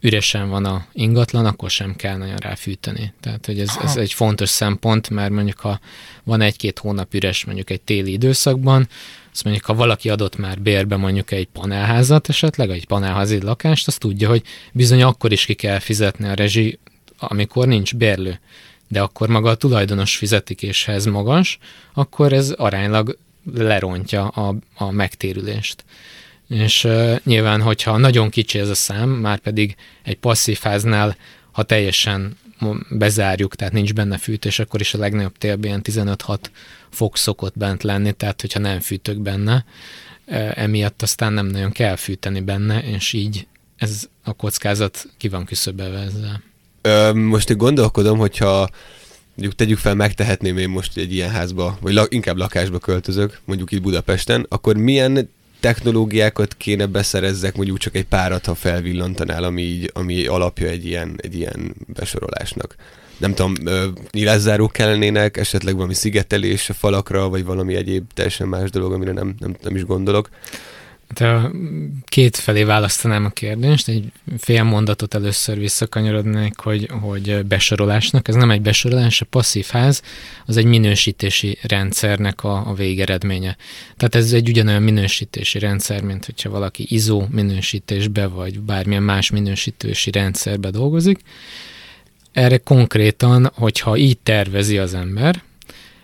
[0.00, 3.12] üresen van a ingatlan, akkor sem kell nagyon ráfűteni.
[3.20, 5.80] Tehát, hogy ez, ez egy fontos szempont, mert mondjuk ha
[6.24, 8.88] van egy-két hónap üres mondjuk egy téli időszakban,
[9.34, 13.98] azt mondjuk, ha valaki adott már bérbe mondjuk egy panelházat esetleg, egy panelházi lakást, azt
[13.98, 14.42] tudja, hogy
[14.72, 16.78] bizony akkor is ki kell fizetni a rezsi,
[17.18, 18.40] amikor nincs bérlő.
[18.88, 21.58] De akkor maga a tulajdonos fizetik, és ha ez magas,
[21.94, 23.18] akkor ez aránylag
[23.54, 25.84] lerontja a, a megtérülést.
[26.48, 31.16] És uh, nyilván, hogyha nagyon kicsi ez a szám, már pedig egy passzív háznál,
[31.52, 32.36] ha teljesen
[32.90, 36.38] bezárjuk, tehát nincs benne fűtés, akkor is a legnagyobb térben ilyen 15-6
[36.90, 39.64] fok szokott bent lenni, tehát hogyha nem fűtök benne,
[40.54, 45.98] emiatt aztán nem nagyon kell fűteni benne, és így ez a kockázat ki van küszöbelve
[45.98, 46.42] ezzel.
[46.82, 48.68] Ö, most én gondolkodom, hogyha
[49.34, 53.72] mondjuk tegyük fel, megtehetném én most egy ilyen házba, vagy la, inkább lakásba költözök, mondjuk
[53.72, 55.30] itt Budapesten, akkor milyen
[55.64, 61.14] technológiákat kéne beszerezzek, mondjuk csak egy párat, ha felvillantanál, ami, így, ami alapja egy ilyen,
[61.16, 62.74] egy ilyen besorolásnak.
[63.18, 63.54] Nem tudom,
[64.10, 69.34] nyilászárók kellenének, esetleg valami szigetelés a falakra, vagy valami egyéb teljesen más dolog, amire nem,
[69.38, 70.28] nem, nem is gondolok.
[71.14, 71.50] De
[72.04, 78.50] két felé választanám a kérdést, egy fél mondatot először visszakanyarodnék, hogy, hogy besorolásnak, ez nem
[78.50, 80.02] egy besorolás, a passzív ház,
[80.46, 83.56] az egy minősítési rendszernek a, a végeredménye.
[83.96, 90.10] Tehát ez egy ugyanolyan minősítési rendszer, mint hogyha valaki ISO minősítésbe, vagy bármilyen más minősítési
[90.10, 91.20] rendszerbe dolgozik.
[92.32, 95.42] Erre konkrétan, hogyha így tervezi az ember,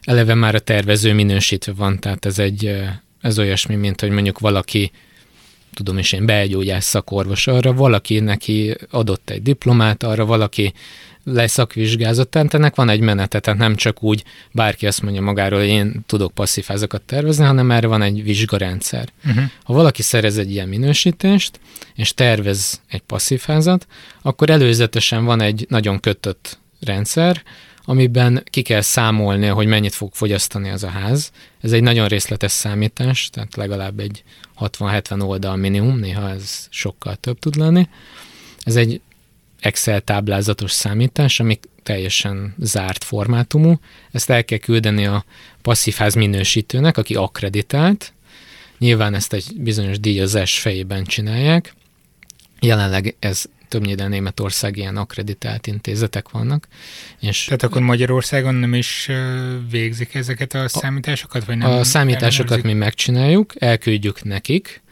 [0.03, 2.81] eleve már a tervező minősítve van, tehát ez egy
[3.21, 4.91] ez olyasmi, mint hogy mondjuk valaki
[5.75, 10.73] tudom is én, belgyógyász szakorvos, arra valaki neki adott egy diplomát, arra valaki
[11.25, 15.69] leszakvizsgázott, tehát ennek van egy menete, tehát nem csak úgy bárki azt mondja magáról, hogy
[15.69, 19.09] én tudok passzífázakat tervezni, hanem erre van egy vizsgarendszer.
[19.27, 19.45] Uh-huh.
[19.65, 21.61] Ha valaki szerez egy ilyen minősítést,
[21.95, 23.87] és tervez egy passzífázat,
[24.23, 27.43] akkor előzetesen van egy nagyon kötött rendszer,
[27.91, 31.33] amiben ki kell számolni, hogy mennyit fog fogyasztani az a ház.
[31.61, 34.23] Ez egy nagyon részletes számítás, tehát legalább egy
[34.61, 37.89] 60-70 oldal minimum, néha ez sokkal több tud lenni.
[38.63, 39.01] Ez egy
[39.61, 43.81] Excel táblázatos számítás, ami teljesen zárt formátumú.
[44.13, 45.25] Ezt el kell küldeni a
[45.63, 48.13] passzívház minősítőnek, aki akkreditált.
[48.79, 51.75] Nyilván ezt egy bizonyos díjazás fejében csinálják.
[52.61, 56.69] Jelenleg ez többnyire Németország ilyen akreditált intézetek vannak.
[57.21, 59.11] És Tehát akkor Magyarországon nem is
[59.71, 61.45] végzik ezeket a számításokat?
[61.45, 62.79] Vagy nem a számításokat ellenőrzik?
[62.79, 64.83] mi megcsináljuk, elküldjük nekik,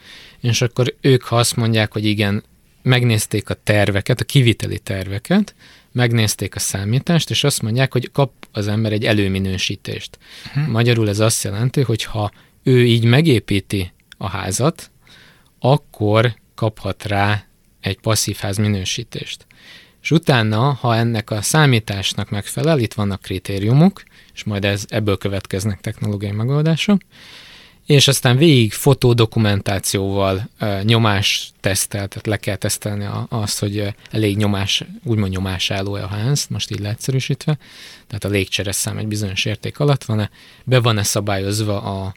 [0.40, 2.44] és akkor ők, ha azt mondják, hogy igen,
[2.82, 5.54] megnézték a terveket, a kiviteli terveket,
[5.92, 10.18] megnézték a számítást, és azt mondják, hogy kap az ember egy előminősítést.
[10.46, 10.72] Uh-huh.
[10.72, 14.90] Magyarul ez azt jelenti, hogy ha ő így megépíti a házat,
[15.58, 17.42] akkor kaphat rá
[17.80, 19.46] egy passzív ház minősítést.
[20.02, 24.02] És utána, ha ennek a számításnak megfelel, itt vannak kritériumok,
[24.34, 27.00] és majd ez, ebből következnek technológiai megoldások,
[27.88, 30.48] és aztán végig fotódokumentációval
[30.82, 36.70] nyomás tesztel, tehát le kell tesztelni azt, hogy elég nyomás, úgymond nyomásálló a ház, most
[36.70, 37.58] így leegyszerűsítve,
[38.06, 40.30] tehát a légcseres szám egy bizonyos érték alatt van-e,
[40.64, 42.14] be van-e szabályozva a,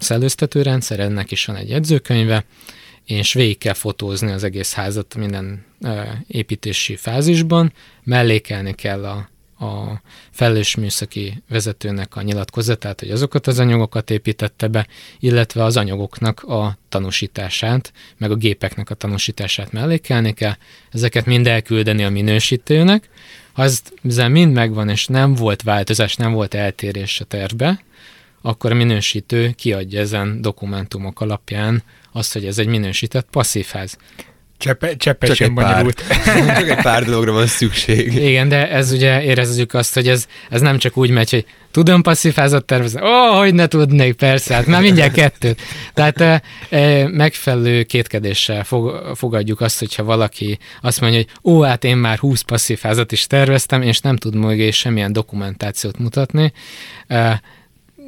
[0.00, 2.44] a rendszer, ennek is van egy jegyzőkönyve,
[3.04, 5.64] és végig kell fotózni az egész házat minden
[6.26, 9.28] építési fázisban, mellékelni kell a,
[9.64, 14.86] a felelős műszaki vezetőnek a nyilatkozatát, hogy azokat az anyagokat építette be,
[15.18, 20.54] illetve az anyagoknak a tanúsítását, meg a gépeknek a tanúsítását mellékelni kell,
[20.90, 23.08] ezeket mind elküldeni a minősítőnek.
[23.52, 23.82] Ha ez
[24.28, 27.80] mind megvan, és nem volt változás, nem volt eltérés a tervbe,
[28.46, 33.96] akkor a minősítő kiadja ezen dokumentumok alapján azt, hogy ez egy minősített passzív ház.
[34.58, 36.02] Cseppe, cseppe csak sem bonyolult.
[36.58, 38.14] csak egy pár dologra van szükség.
[38.14, 42.02] Igen, de ez ugye érezzük azt, hogy ez, ez nem csak úgy megy, hogy tudom
[42.02, 43.00] passzív házat tervezni.
[43.00, 45.60] Ó, oh, hogy ne tudnék, persze, hát már mindjárt kettőt.
[45.94, 51.84] Tehát e, e, megfelelő kétkedéssel fog, fogadjuk azt, hogyha valaki azt mondja, hogy ó, hát
[51.84, 56.52] én már 20 passzív házat is terveztem, és nem tud mögé semmilyen dokumentációt mutatni.
[57.06, 57.42] E,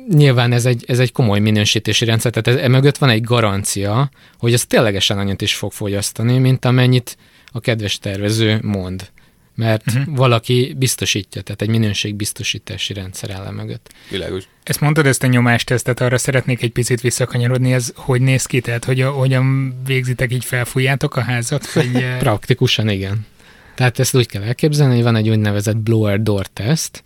[0.08, 4.52] nyilván ez egy, ez egy komoly minősítési rendszer, tehát ez, emögött van egy garancia, hogy
[4.52, 7.16] ez ténylegesen annyit is fog fogyasztani, mint amennyit
[7.52, 9.10] a kedves tervező mond.
[9.54, 10.16] Mert uh-huh.
[10.16, 13.90] valaki biztosítja, tehát egy minőségbiztosítási rendszer áll mögött.
[14.10, 14.44] Világos.
[14.62, 18.60] Ezt mondtad, ezt a nyomástesztet, arra szeretnék egy picit visszakanyarodni, ez hogy néz ki?
[18.60, 21.72] Tehát hogy, hogyan végzitek, így felfújjátok a házat?
[21.72, 21.94] Vagy...
[22.02, 22.18] Eh?
[22.18, 23.26] Praktikusan igen.
[23.74, 27.04] Tehát ezt úgy kell elképzelni, hogy van egy úgynevezett blower door test.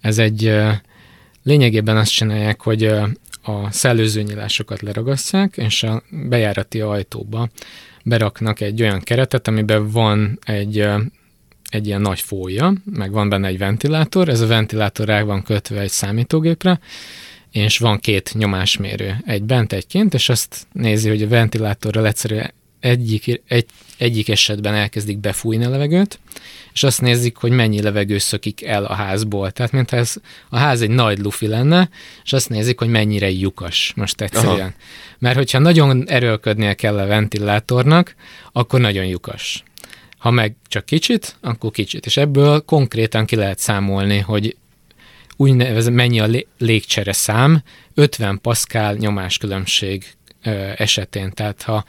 [0.00, 0.78] Ez egy eh,
[1.44, 2.84] Lényegében azt csinálják, hogy
[3.42, 7.48] a szellőzőnyilásokat leragasztják, és a bejárati ajtóba
[8.04, 10.86] beraknak egy olyan keretet, amiben van egy,
[11.70, 15.80] egy ilyen nagy fólia, meg van benne egy ventilátor, ez a ventilátor rá van kötve
[15.80, 16.80] egy számítógépre,
[17.50, 22.52] és van két nyomásmérő, egy bent, egy kint, és azt nézi, hogy a ventilátorral egyszerűen
[22.80, 23.66] egyik, egy,
[23.98, 26.18] egyik esetben elkezdik befújni a levegőt,
[26.72, 29.50] és azt nézik, hogy mennyi levegő szökik el a házból.
[29.50, 30.16] Tehát, mintha ez
[30.48, 31.88] a ház egy nagy lufi lenne,
[32.24, 34.58] és azt nézik, hogy mennyire lyukas most egyszerűen.
[34.58, 34.72] Aha.
[35.18, 38.14] Mert hogyha nagyon erőlködnie kell a ventilátornak,
[38.52, 39.62] akkor nagyon lyukas.
[40.18, 42.06] Ha meg csak kicsit, akkor kicsit.
[42.06, 44.56] És ebből konkrétan ki lehet számolni, hogy
[45.36, 46.28] úgynevezett mennyi a
[46.58, 47.62] légcsere szám,
[47.94, 50.04] 50 paszkál nyomáskülönbség
[50.76, 51.30] esetén.
[51.30, 51.84] Tehát ha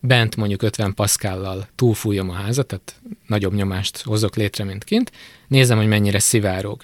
[0.00, 2.94] bent mondjuk 50 paszkállal túlfújom a házat, tehát
[3.26, 5.12] nagyobb nyomást hozok létre, mint kint,
[5.48, 6.82] nézem, hogy mennyire szivárog.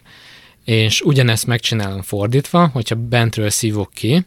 [0.65, 4.27] És ugyanezt megcsinálom fordítva, hogyha bentről szívok ki,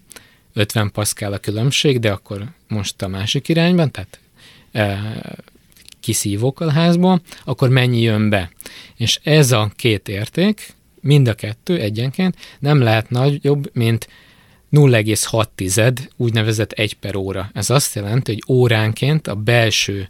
[0.54, 4.20] 50 paszkál a különbség, de akkor most a másik irányban, tehát
[4.72, 5.00] e,
[6.00, 8.52] kiszívok a házból, akkor mennyi jön be.
[8.96, 14.08] És ez a két érték, mind a kettő egyenként nem lehet nagyobb, mint
[14.72, 17.50] 0,6 úgynevezett 1 per óra.
[17.54, 20.10] Ez azt jelenti, hogy óránként a belső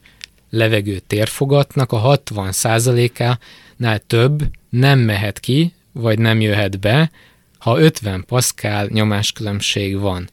[0.50, 7.12] levegő térfogatnak a 60%-ánál több nem mehet ki, vagy nem jöhet be,
[7.60, 10.30] ha 50 paszkál nyomáskülönbség van.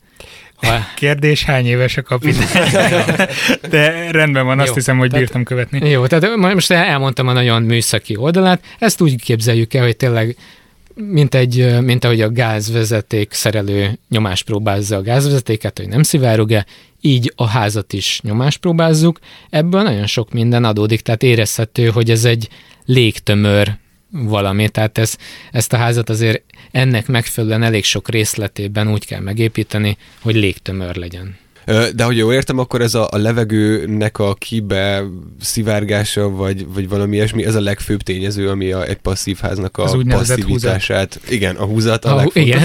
[0.56, 0.78] Ha...
[0.96, 2.70] Kérdés, hány éves a kapitány?
[3.70, 5.88] De rendben van, azt Jó, hiszem, hogy tehát, bírtam követni.
[5.88, 10.36] Jó, tehát most elmondtam a nagyon műszaki oldalát, ezt úgy képzeljük el, hogy tényleg
[10.96, 16.66] mint, egy, mint ahogy a gázvezeték szerelő nyomás próbálza a gázvezetéket, hogy nem szivárog-e,
[17.00, 19.18] így a házat is nyomás próbázzuk.
[19.50, 22.48] Ebből nagyon sok minden adódik, tehát érezhető, hogy ez egy
[22.84, 23.76] légtömör
[24.10, 25.16] valami, tehát ez,
[25.52, 31.36] ezt a házat azért ennek megfelelően elég sok részletében úgy kell megépíteni, hogy légtömör legyen.
[31.94, 35.02] De hogy jól értem, akkor ez a, a levegőnek a kibe
[35.40, 39.82] szivárgása, vagy, vagy valami ilyesmi, ez a legfőbb tényező, ami a, egy passzív háznak a
[40.08, 41.14] passzivitását.
[41.14, 41.32] Húzat.
[41.32, 42.46] Igen, a húzat a, a legfontosabb.
[42.46, 42.60] Igen,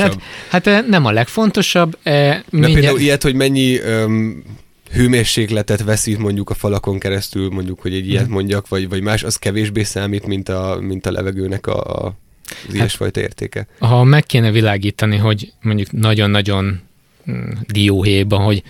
[0.49, 1.97] hát, hát nem a legfontosabb.
[2.03, 2.75] E, mindjárt...
[2.75, 4.43] például ilyet, hogy mennyi um,
[4.91, 8.33] hőmérsékletet veszít mondjuk a falakon keresztül, mondjuk, hogy egy ilyet mhm.
[8.33, 12.15] mondjak, vagy, vagy más, az kevésbé számít, mint a, mint a levegőnek a, a
[12.51, 13.67] az hát, ilyesfajta értéke.
[13.79, 16.81] Ha meg kéne világítani, hogy mondjuk nagyon-nagyon
[17.31, 18.63] mm, dióhéjban, hogy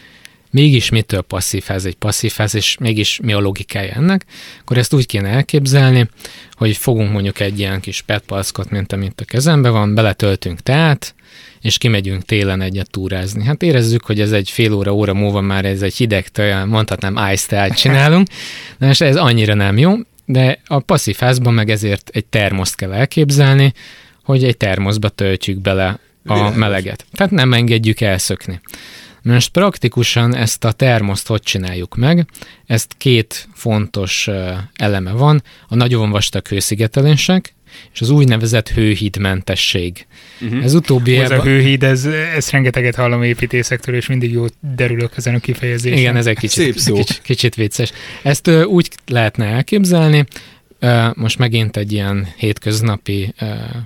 [0.51, 4.25] mégis mitől passzív ez egy passzív ez, és mégis mi a logikája ennek,
[4.61, 6.09] akkor ezt úgy kéne elképzelni,
[6.51, 11.15] hogy fogunk mondjuk egy ilyen kis petpalckot, mint amit a kezembe van, beletöltünk teát,
[11.61, 13.43] és kimegyünk télen egyet túrázni.
[13.43, 17.31] Hát érezzük, hogy ez egy fél óra, óra múlva már ez egy hideg teja, mondhatnám
[17.33, 18.27] ice teát csinálunk,
[18.77, 19.93] de most ez annyira nem jó,
[20.25, 23.73] de a passzív házban meg ezért egy termoszt kell elképzelni,
[24.23, 27.05] hogy egy termoszba töltjük bele a meleget.
[27.11, 28.61] Tehát nem engedjük elszökni.
[29.23, 32.25] Most praktikusan ezt a termoszt hogy csináljuk meg?
[32.65, 34.29] Ezt két fontos
[34.75, 37.53] eleme van, a nagyon vastag hőszigetelések,
[37.93, 40.07] és az úgynevezett hőhídmentesség.
[40.41, 40.63] Uh-huh.
[40.63, 41.17] Ez utóbbi...
[41.17, 42.05] Ez a hőhíd, ez,
[42.35, 45.97] ez rengeteget hallom építészektől, és mindig jó derülök ezen a kifejezésen.
[45.97, 46.95] Igen, ez egy kicsit, Szép szó.
[46.95, 47.91] Kicsit, kicsit vicces.
[48.23, 50.25] Ezt úgy lehetne elképzelni,
[51.13, 53.33] most megint egy ilyen hétköznapi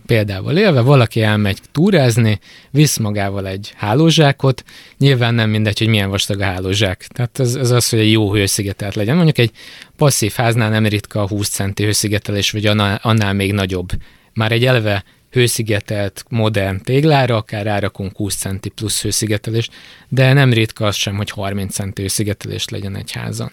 [0.06, 2.40] példával élve, valaki elmegy túrázni,
[2.72, 4.64] visz magával egy hálózsákot,
[4.98, 7.08] nyilván nem mindegy, hogy milyen vastag a hálózsák.
[7.08, 9.16] Tehát ez, ez az, hogy egy jó hőszigetelt legyen.
[9.16, 9.52] Mondjuk egy
[9.98, 13.90] passzív háznál nem ritka a 20 centi hőszigetelés, vagy annál, annál még nagyobb.
[14.34, 19.72] Már egy eleve hőszigetelt modern téglára, akár árakunk 20 centi plusz hőszigetelést,
[20.08, 23.52] de nem ritka az sem, hogy 30 centi hőszigetelést legyen egy házon.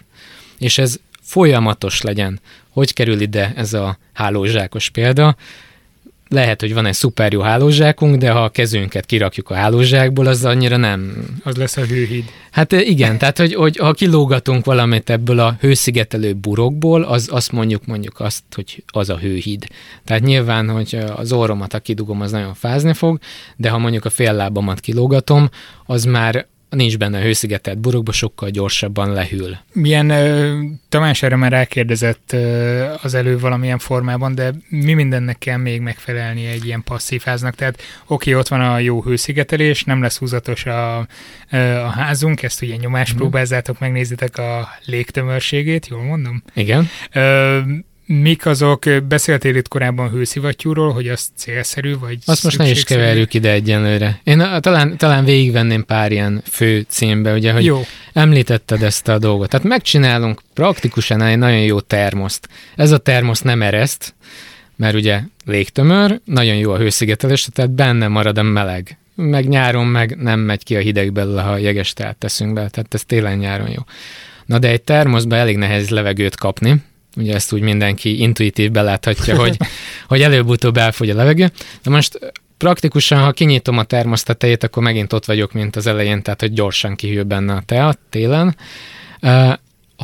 [0.57, 0.99] És ez
[1.33, 2.39] folyamatos legyen.
[2.69, 5.35] Hogy kerül ide ez a hálózsákos példa?
[6.27, 10.45] Lehet, hogy van egy szuper jó hálózsákunk, de ha a kezünket kirakjuk a hálózsákból, az
[10.45, 11.25] annyira nem...
[11.43, 12.23] Az lesz a hőhíd.
[12.51, 17.85] Hát igen, tehát hogy, hogy ha kilógatunk valamit ebből a hőszigetelő burokból, az azt mondjuk
[17.85, 19.65] mondjuk azt, hogy az a hőhíd.
[20.05, 23.19] Tehát nyilván, hogy az orromat, ha kidugom, az nagyon fázni fog,
[23.55, 25.49] de ha mondjuk a fél lábamat kilógatom,
[25.85, 29.57] az már nincs benne hőszigetelt burokba, sokkal gyorsabban lehűl.
[29.73, 30.11] Milyen,
[30.89, 32.35] Tamás erre már rákérdezett
[33.01, 37.55] az elő valamilyen formában, de mi mindennek kell még megfelelni egy ilyen passzív háznak?
[37.55, 40.97] Tehát oké, ott van a jó hőszigetelés, nem lesz húzatos a,
[41.85, 43.17] a házunk, ezt ugye nyomás mm.
[43.17, 46.43] próbázzátok, megnézitek a légtömörségét, jól mondom?
[46.53, 46.89] Igen.
[48.05, 53.33] Mik azok, beszéltél itt korábban hőszivattyúról, hogy az célszerű, vagy Azt most ne is keverjük
[53.33, 54.19] ide egyenlőre.
[54.23, 57.81] Én a, talán, talán végigvenném pár ilyen fő címbe, ugye, hogy jó.
[58.13, 59.49] említetted ezt a dolgot.
[59.49, 62.49] Tehát megcsinálunk praktikusan egy nagyon jó termoszt.
[62.75, 64.15] Ez a termosz nem ereszt,
[64.75, 68.97] mert ugye légtömör, nagyon jó a hőszigetelés, tehát benne marad a meleg.
[69.15, 73.03] Meg nyáron meg nem megy ki a hideg belőle, ha jeges teszünk be, tehát ez
[73.03, 73.81] télen-nyáron jó.
[74.45, 76.81] Na de egy termoszba elég nehéz levegőt kapni,
[77.15, 79.57] Ugye ezt úgy mindenki intuitív beláthatja, hogy,
[80.07, 81.51] hogy előbb-utóbb elfogy a levegő.
[81.83, 86.21] De most praktikusan, ha kinyitom a termosz tetejét, akkor megint ott vagyok, mint az elején,
[86.21, 88.55] tehát hogy gyorsan kihűl benne a tea télen.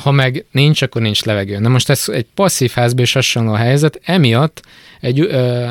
[0.01, 1.59] Ha meg nincs, akkor nincs levegő.
[1.59, 4.61] Na most ez egy passzív házban is hasonló a helyzet, emiatt
[4.99, 5.69] egy ö,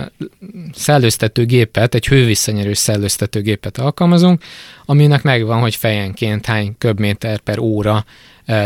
[0.75, 4.43] szellőztető gépet, egy hővisszanyerő szellőztető gépet alkalmazunk,
[4.85, 8.05] aminek megvan, hogy fejenként hány köbméter per óra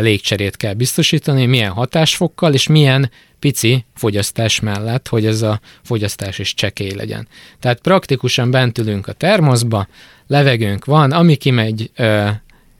[0.00, 6.54] légcserét kell biztosítani, milyen hatásfokkal, és milyen pici fogyasztás mellett, hogy ez a fogyasztás is
[6.54, 7.28] csekély legyen.
[7.60, 9.86] Tehát praktikusan bent ülünk a termoszba,
[10.26, 12.28] levegőnk van, ami kimegy ö,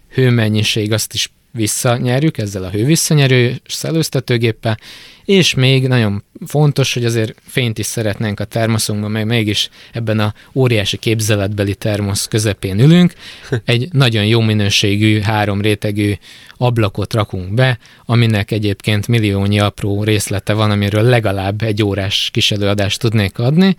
[0.09, 4.78] hőmennyiség, azt is visszanyerjük ezzel a hővisszanyerő szellőztetőgéppel,
[5.24, 10.34] és még nagyon fontos, hogy azért fényt is szeretnénk a termoszunkban, meg mégis ebben a
[10.53, 13.12] óriási képzeletbeli termosz közepén ülünk,
[13.64, 16.12] egy nagyon jó minőségű, három rétegű
[16.57, 23.38] ablakot rakunk be, aminek egyébként milliónyi apró részlete van, amiről legalább egy órás kiselőadást tudnék
[23.38, 23.76] adni,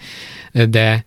[0.69, 1.05] de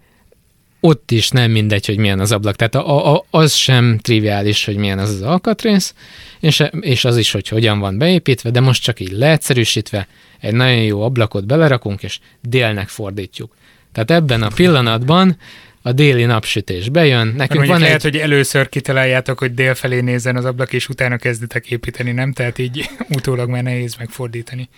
[0.87, 2.57] ott is nem mindegy, hogy milyen az ablak.
[2.57, 5.95] Tehát a, a, az sem triviális, hogy milyen az az alkatrész,
[6.41, 10.09] és, és az is, hogy hogyan van beépítve, de most csak így leegyszerűsítve
[10.41, 13.57] egy nagyon jó ablakot belerakunk, és délnek fordítjuk.
[13.93, 15.37] Tehát ebben a pillanatban
[15.83, 17.35] a déli napsütés bejön.
[17.37, 18.11] Nekünk van lehet, egy...
[18.13, 22.33] hogy először kitaláljátok, hogy dél felé nézzen az ablak, és utána kezdetek építeni, nem?
[22.33, 24.69] Tehát így utólag már nehéz megfordítani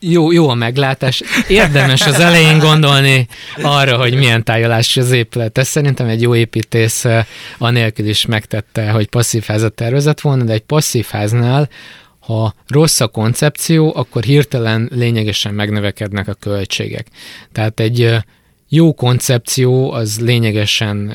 [0.00, 1.22] jó, jó a meglátás.
[1.48, 3.26] Érdemes az elején gondolni
[3.62, 5.58] arra, hogy milyen tájolás az épület.
[5.58, 7.04] Ez szerintem egy jó építész
[7.58, 11.68] anélkül is megtette, hogy passzív házat tervezett volna, de egy passzív háznál
[12.28, 17.06] ha rossz a koncepció, akkor hirtelen lényegesen megnövekednek a költségek.
[17.52, 18.16] Tehát egy
[18.68, 21.14] jó koncepció az lényegesen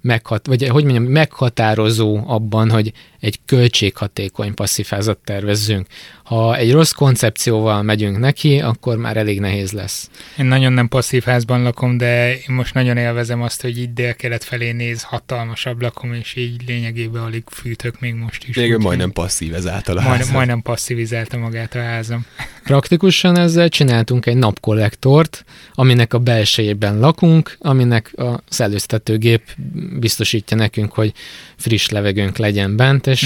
[0.00, 5.86] meghat, vagy hogy mondjam, meghatározó abban, hogy egy költséghatékony passzifázat tervezzünk.
[6.30, 10.10] Ha egy rossz koncepcióval megyünk neki, akkor már elég nehéz lesz.
[10.38, 14.44] Én nagyon nem passzív házban lakom, de én most nagyon élvezem azt, hogy így dél-kelet
[14.44, 18.56] felé néz hatalmas ablakom, és így lényegében alig fűtök még most is.
[18.56, 22.26] Még majdnem passzív ezáltal a majdnem, majdnem passzivizálta magát a házam.
[22.64, 29.42] Praktikusan ezzel csináltunk egy napkollektort, aminek a belsejében lakunk, aminek a szellőztetőgép
[29.98, 31.12] biztosítja nekünk, hogy
[31.56, 33.22] friss levegőnk legyen bent, és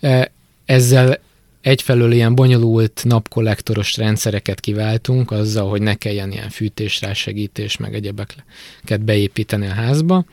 [0.00, 0.24] uh-huh.
[0.64, 1.18] ezzel
[1.62, 9.00] egyfelől ilyen bonyolult napkollektoros rendszereket kiváltunk, azzal, hogy ne kelljen ilyen fűtés, segítés, meg egyebeket
[9.00, 10.24] beépíteni a házba,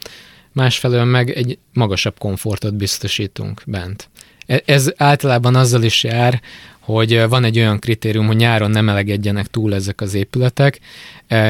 [0.52, 4.10] másfelől meg egy magasabb komfortot biztosítunk bent.
[4.46, 6.42] E, ez általában azzal is jár,
[6.94, 10.80] hogy van egy olyan kritérium, hogy nyáron nem melegedjenek túl ezek az épületek,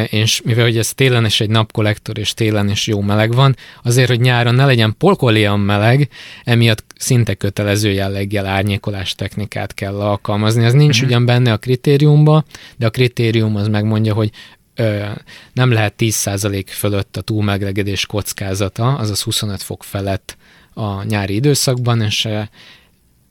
[0.09, 4.09] és mivel hogy ez télen is egy napkollektor, és télen is jó meleg van, azért,
[4.09, 6.09] hogy nyáron ne legyen polkolian meleg,
[6.43, 10.63] emiatt szinte kötelező jelleggel árnyékolás technikát kell alkalmazni.
[10.63, 11.09] Ez nincs uh-huh.
[11.09, 12.43] ugyan benne a kritériumba,
[12.77, 14.31] de a kritérium az megmondja, hogy
[14.75, 15.05] ö,
[15.53, 20.37] nem lehet 10% fölött a túlmeglegedés kockázata, azaz 25 fok felett
[20.73, 22.27] a nyári időszakban, és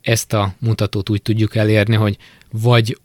[0.03, 2.17] ezt a mutatót úgy tudjuk elérni, hogy
[2.53, 2.99] vagy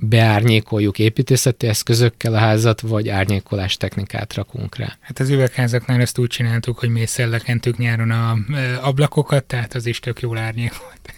[0.00, 4.96] beárnyékoljuk építészeti eszközökkel a házat, vagy árnyékolás technikát rakunk rá.
[5.00, 8.38] Hát az üvegházaknál ezt úgy csináltuk, hogy mészsel lekentük nyáron a
[8.80, 11.00] ablakokat, tehát az is tök jól árnyékolt.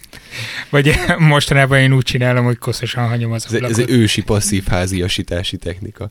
[0.69, 3.69] Vagy mostanában én úgy csinálom, hogy koszosan hagyom az ablakot.
[3.69, 6.07] Ez, ez ősi passzív háziasítási technika.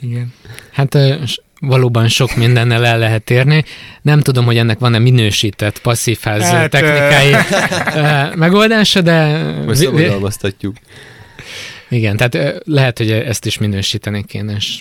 [0.00, 0.32] Igen.
[0.70, 0.98] Hát
[1.62, 3.64] valóban sok mindennel el lehet érni.
[4.02, 7.56] Nem tudom, hogy ennek van-e minősített passzívház hát, technikai
[8.34, 9.42] megoldása, de...
[9.66, 10.76] Most szabadalmaztatjuk.
[11.88, 14.80] Igen, tehát lehet, hogy ezt is minősíteni kéne, és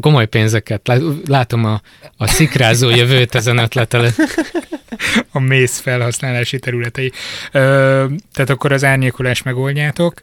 [0.00, 0.92] komoly pénzeket.
[1.26, 1.80] Látom a,
[2.16, 4.10] a szikrázó jövőt ezen ötletel.
[5.30, 7.12] A mész felhasználási területei.
[7.52, 7.58] Ö,
[8.32, 10.22] tehát akkor az árnyékolás megoldjátok,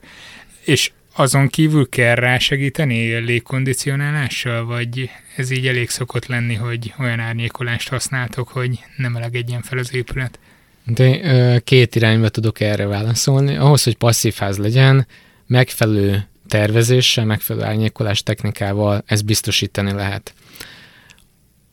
[0.66, 7.20] és azon kívül kell rá segíteni légkondicionálással, vagy ez így elég szokott lenni, hogy olyan
[7.20, 10.40] árnyékolást használtok, hogy nem melegedjen fel az épület?
[10.86, 13.56] De két irányba tudok erre válaszolni.
[13.56, 15.08] Ahhoz, hogy passzív ház legyen,
[15.48, 20.34] megfelelő tervezéssel, megfelelő árnyékolás technikával ezt biztosítani lehet.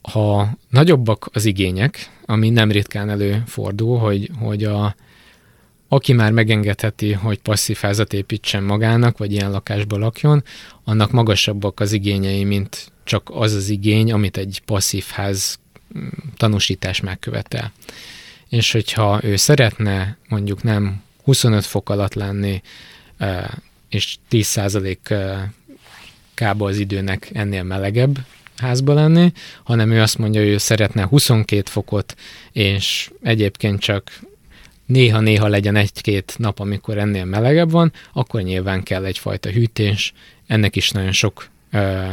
[0.01, 4.95] Ha nagyobbak az igények, ami nem ritkán előfordul, hogy, hogy a,
[5.93, 10.43] aki már megengedheti, hogy passzív házat építsen magának, vagy ilyen lakásba lakjon,
[10.83, 15.59] annak magasabbak az igényei, mint csak az az igény, amit egy passzív ház
[15.97, 17.71] mm, tanúsítás megkövetel.
[18.49, 22.61] És hogyha ő szeretne mondjuk nem 25 fok alatt lenni,
[23.89, 24.97] és 10%
[26.33, 28.17] kába az időnek ennél melegebb
[28.57, 29.31] házba lenni,
[29.63, 32.15] hanem ő azt mondja, hogy ő szeretne 22 fokot,
[32.51, 34.11] és egyébként csak
[34.91, 40.13] néha-néha legyen egy-két nap, amikor ennél melegebb van, akkor nyilván kell egyfajta hűtés.
[40.47, 42.05] Ennek is nagyon sok ö,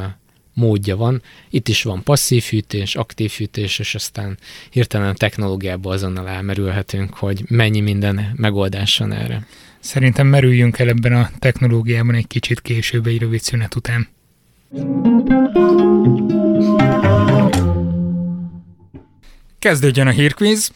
[0.54, 1.22] módja van.
[1.50, 4.38] Itt is van passzív fűtés, aktív fűtés, és aztán
[4.70, 9.46] hirtelen a technológiából azonnal elmerülhetünk, hogy mennyi minden megoldás van erre.
[9.80, 14.08] Szerintem merüljünk el ebben a technológiában egy kicsit később egy rövid szünet után.
[19.58, 20.70] Kezdődjön a hírkvíz.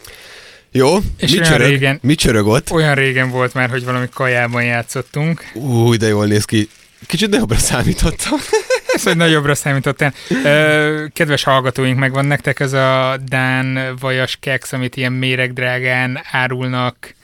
[0.72, 2.70] Jó, És mi olyan csörög, régen- mi csörög ott?
[2.70, 5.50] Olyan régen volt már, hogy valami kajában játszottunk.
[5.54, 6.68] Új, de jól néz ki.
[7.06, 8.38] Kicsit nagyobbra számítottam.
[8.94, 10.14] Ez, hogy nagyobbra számítottál.
[10.44, 17.14] Ö, Kedves hallgatóink, megvan nektek ez a Dán vajas keks, amit ilyen méregdrágán árulnak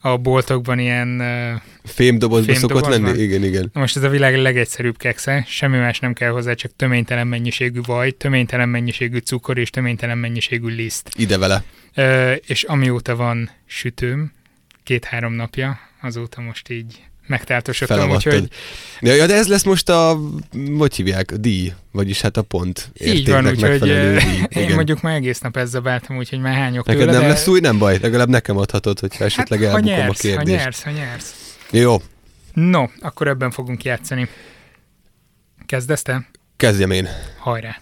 [0.00, 1.22] a boltokban ilyen...
[1.84, 3.12] Fémdobozba szokott Fémdobozban?
[3.12, 3.22] lenni?
[3.22, 3.70] Igen, igen.
[3.72, 7.80] Na most ez a világ legegyszerűbb keksze, semmi más nem kell hozzá, csak töménytelen mennyiségű
[7.86, 11.10] vaj, töménytelen mennyiségű cukor és töménytelen mennyiségű liszt.
[11.16, 11.62] Ide vele.
[12.46, 14.32] És amióta van sütőm,
[14.82, 18.48] két-három napja, azóta most így megtáltosodtam, úgyhogy
[19.00, 20.18] Ja, ja, de ez lesz most a,
[20.78, 24.18] hogy hívják, a díj, vagyis hát a pont így van, úgyhogy én
[24.48, 24.74] Igen.
[24.74, 27.28] mondjuk már egész nap ezzel báltam, úgyhogy már hányok Neked tőle, nem de...
[27.28, 30.36] lesz új, nem baj, legalább nekem adhatod, hogyha esetleg hát, ha elbukom nyersz, a ha
[30.36, 30.58] kérdést.
[30.62, 31.34] nyersz, ha nyersz.
[31.70, 31.96] Jó,
[32.56, 34.28] No, akkor ebben fogunk játszani.
[35.66, 36.28] Kezdesz te?
[36.56, 37.08] kezdjem én.
[37.38, 37.80] Hajrá.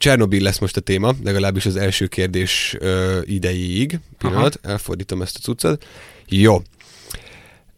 [0.00, 3.98] Csernobil lesz most a téma, legalábbis az első kérdés ö, idejéig.
[4.18, 5.86] Pillanat, elfordítom ezt a cuccot.
[6.28, 6.62] Jó.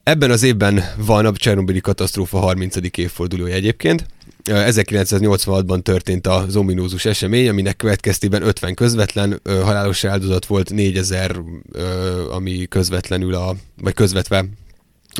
[0.02, 2.76] Ebben az évben van a Csernobili katasztrófa 30.
[2.96, 4.06] évfordulója egyébként.
[4.50, 11.36] Ö, 1986-ban történt az ominózus esemény, aminek következtében 50 közvetlen ö, halálos áldozat volt, 4000,
[11.72, 14.44] ö, ami közvetlenül a, vagy közvetve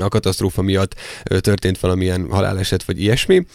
[0.01, 0.95] a katasztrófa miatt
[1.25, 3.47] ö, történt valamilyen haláleset vagy ilyesmi.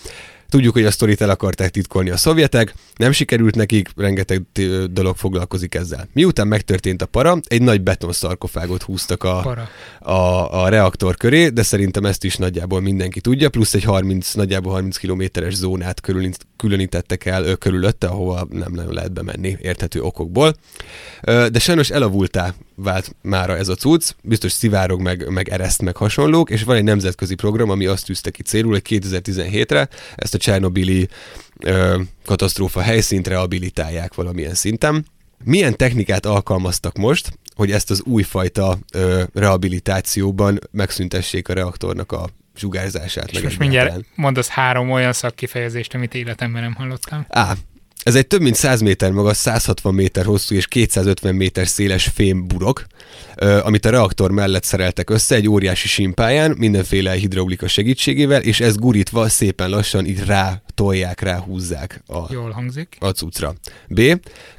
[0.50, 4.44] Tudjuk, hogy a sztorit el akarták titkolni a szovjetek, nem sikerült nekik, rengeteg
[4.92, 6.08] dolog foglalkozik ezzel.
[6.14, 9.70] Miután megtörtént a para, egy nagy betonszarkofágot húztak a, Para.
[10.00, 14.72] a, a reaktor köré, de szerintem ezt is nagyjából mindenki tudja, plusz egy 30, nagyjából
[14.72, 20.56] 30 kilométeres zónát körülít, különítettek el ö, körülötte, ahova nem nagyon lehet bemenni érthető okokból.
[21.24, 26.50] De sajnos elavultá vált mára ez a cucc, biztos szivárog, meg, meg ereszt, meg hasonlók,
[26.50, 31.08] és van egy nemzetközi program, ami azt tűzte ki célul, hogy 2017-re ezt a Csernobili
[31.60, 35.06] ö, katasztrófa helyszínt rehabilitálják valamilyen szinten.
[35.44, 43.28] Milyen technikát alkalmaztak most, hogy ezt az újfajta ö, rehabilitációban megszüntessék a reaktornak a sugárzását?
[43.28, 47.26] És meg most mindjárt mondasz három olyan szakkifejezést, amit életemben nem hallottam.
[47.30, 47.54] Á,
[48.08, 52.48] ez egy több mint 100 méter magas, 160 méter hosszú és 250 méter széles fém
[52.48, 52.86] burok,
[53.64, 59.30] amit a reaktor mellett szereltek össze egy óriási simpáján, mindenféle hidraulika segítségével, és ez gurítva
[59.30, 62.96] szépen lassan itt rá tolják, rá húzzák a, Jól hangzik.
[63.00, 63.54] a cuccra.
[63.88, 64.02] B.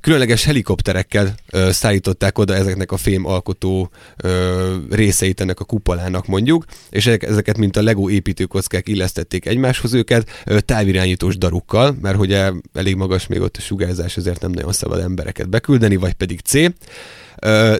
[0.00, 6.64] Különleges helikopterekkel ö, szállították oda ezeknek a fém alkotó ö, részeit ennek a kupolának mondjuk,
[6.90, 12.50] és ezek- ezeket, mint a Lego építőkockák illesztették egymáshoz őket ö, távirányítós darukkal, mert ugye
[12.74, 16.52] elég magas még ott a sugárzás, ezért nem nagyon szabad embereket beküldeni, vagy pedig C.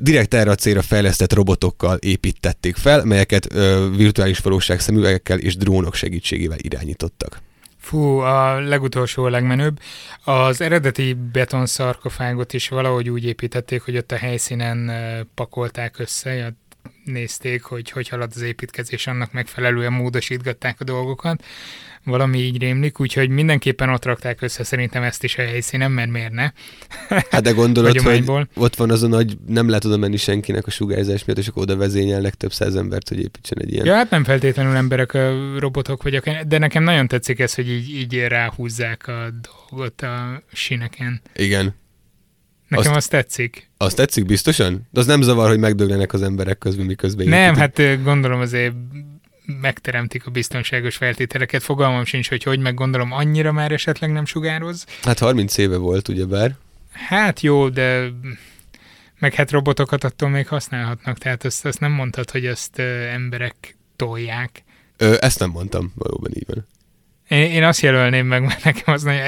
[0.01, 3.49] Direkt erre a célra fejlesztett robotokkal építették fel, melyeket
[3.97, 7.41] virtuális valóság szemüvegekkel és drónok segítségével irányítottak.
[7.81, 9.81] Fú, a legutolsó a legmenőbb.
[10.25, 14.91] Az eredeti betonszarkofágot is valahogy úgy építették, hogy ott a helyszínen
[15.35, 16.55] pakolták össze,
[17.05, 21.45] nézték, hogy hogy halad az építkezés, annak megfelelően módosítgatták a dolgokat.
[22.05, 26.33] Valami így rémlik, úgyhogy mindenképpen ott rakták össze szerintem ezt is a helyszínen, mert miért
[26.33, 26.51] ne?
[27.31, 30.71] Hát de gondolod, hogy ott van az a nagy, nem lehet oda menni senkinek a
[30.71, 33.87] sugárzás miatt, és akkor oda vezényelnek több száz embert, hogy építsen egy ilyen.
[33.87, 35.13] Ja, hát nem feltétlenül emberek,
[35.59, 40.43] robotok vagy akár, de nekem nagyon tetszik ez, hogy így, így ráhúzzák a dolgot a
[40.53, 41.21] sineken.
[41.35, 41.75] Igen.
[42.69, 43.71] Nekem Azt- az tetszik.
[43.77, 44.87] Azt tetszik biztosan?
[44.91, 47.87] De az nem zavar, hogy megdöglenek az emberek közben, miközben Nem, építik.
[47.87, 48.75] hát gondolom azért
[49.61, 51.63] megteremtik a biztonságos feltételeket.
[51.63, 54.85] Fogalmam sincs, hogy hogy, meg gondolom annyira már esetleg nem sugároz.
[55.03, 56.57] Hát 30 éve volt, ugyebár.
[56.93, 58.09] Hát jó, de
[59.19, 63.77] meg hát robotokat attól még használhatnak, tehát azt, azt nem mondtad, hogy ezt ö, emberek
[63.97, 64.65] tolják.
[64.97, 66.67] Ö, ezt nem mondtam, valóban így van.
[67.29, 69.23] Én, én azt jelölném meg, mert nekem az nagyon,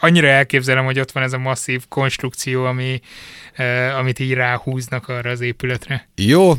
[0.00, 3.00] annyira elképzelem, hogy ott van ez a masszív konstrukció, ami,
[3.58, 6.08] uh, amit így ráhúznak arra az épületre.
[6.14, 6.52] Jó,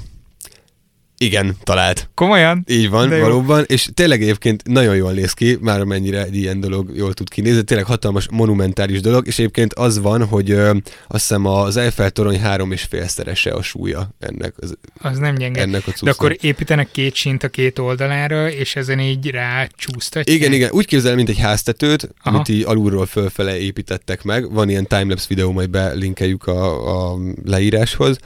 [1.19, 2.09] igen, talált.
[2.13, 2.63] Komolyan?
[2.69, 3.21] Így van, De jó.
[3.23, 7.29] valóban, és tényleg egyébként nagyon jól néz ki, már amennyire egy ilyen dolog jól tud
[7.29, 10.69] kinézni, tényleg hatalmas, monumentális dolog, és egyébként az van, hogy ö,
[11.07, 15.61] azt hiszem az Eiffel torony három és félszerese a súlya ennek, az, Az nem gyenge.
[15.61, 16.13] ennek a De cuccnak.
[16.13, 20.37] akkor építenek két sint a két oldalára, és ezen így rácsúsztatják?
[20.37, 22.09] Igen, igen, úgy képzelem, mint egy háztetőt.
[22.21, 22.35] Aha.
[22.35, 24.51] amit így alulról fölfele építettek meg.
[24.51, 28.17] Van ilyen timelapse videó, majd belinkeljük a, a leíráshoz.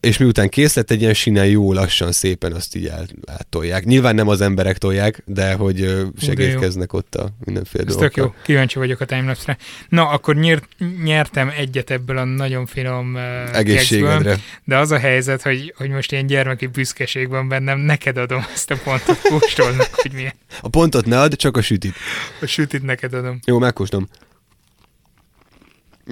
[0.00, 2.92] És miután kész lett, egy ilyen sinen jó lassan szépen azt így
[3.26, 3.84] áttolják.
[3.84, 8.24] Nyilván nem az emberek tolják, de hogy segítkeznek ott a mindenféle Ez dolgokkal.
[8.24, 9.56] tök jó, kíváncsi vagyok a timelapse-re.
[9.88, 10.64] Na, akkor nyert,
[11.04, 14.38] nyertem egyet ebből a nagyon finom uh, kekszből, Egészségedre.
[14.64, 18.70] de az a helyzet, hogy, hogy most ilyen gyermeki büszkeség van bennem, neked adom ezt
[18.70, 20.34] a pontot, kóstold meg, hogy milyen.
[20.60, 21.94] A pontot ne add, csak a sütit.
[22.40, 23.38] A sütit neked adom.
[23.46, 24.08] Jó, megkóstom.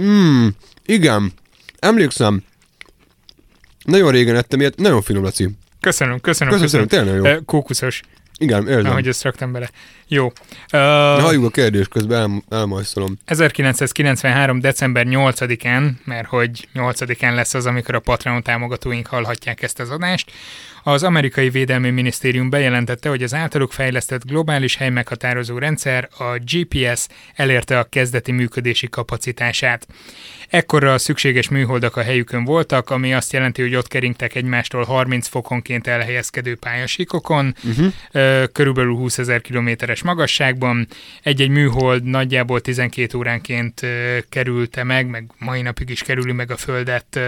[0.00, 0.46] Mm,
[0.86, 1.32] igen.
[1.78, 2.42] Emlékszem.
[3.84, 4.76] Nagyon régen ettem ilyet.
[4.76, 5.48] Nagyon finom, Laci.
[5.80, 7.06] Köszönöm, köszönöm, Köszönöm, köszönöm.
[7.06, 7.36] tényleg jó.
[7.38, 8.00] Ö, Kókuszos,
[8.38, 8.90] Igen, érzem.
[8.90, 9.70] ahogy ezt raktam bele.
[10.08, 10.32] Jó.
[10.68, 12.20] Na, Uh, Halljuk a kérdést, közben
[12.50, 13.18] el, elmajszolom.
[13.24, 14.60] 1993.
[14.60, 20.30] december 8-án, mert hogy 8-án lesz az, amikor a Patreon támogatóink hallhatják ezt az adást,
[20.90, 27.78] az amerikai Védelmi Minisztérium bejelentette, hogy az általuk fejlesztett globális helymeghatározó rendszer, a GPS elérte
[27.78, 29.86] a kezdeti működési kapacitását.
[30.48, 35.28] Ekkorra a szükséges műholdak a helyükön voltak, ami azt jelenti, hogy ott keringtek egymástól 30
[35.28, 37.92] fokonként elhelyezkedő pályasíkokon, Uh-huh.
[38.52, 40.86] körülbelül 20 ezer kilométeres magasságban.
[41.22, 43.80] Egy-egy műhold nagyjából 12 óránként
[44.28, 47.20] kerülte meg, meg mai napig is kerüli meg a Földet.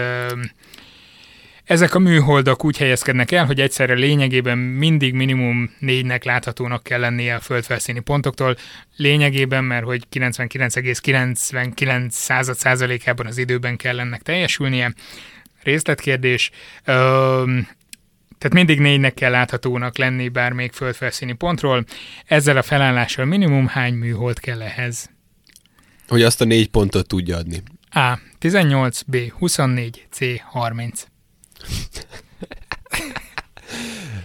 [1.67, 7.35] Ezek a műholdak úgy helyezkednek el, hogy egyszerre lényegében mindig minimum négynek láthatónak kell lennie
[7.35, 8.55] a földfelszíni pontoktól.
[8.95, 14.93] Lényegében, mert hogy 99,99 század százalékában az időben kell ennek teljesülnie.
[15.63, 16.51] Részletkérdés.
[16.85, 16.93] Ö,
[18.37, 21.85] tehát mindig négynek kell láthatónak lenni bármelyik földfelszíni pontról.
[22.25, 25.09] Ezzel a felállással minimum hány műhold kell ehhez?
[26.07, 27.63] Hogy azt a négy pontot tudja adni.
[27.89, 28.19] A.
[28.39, 29.17] 18, B.
[29.31, 30.19] 24, C.
[30.41, 31.05] 30.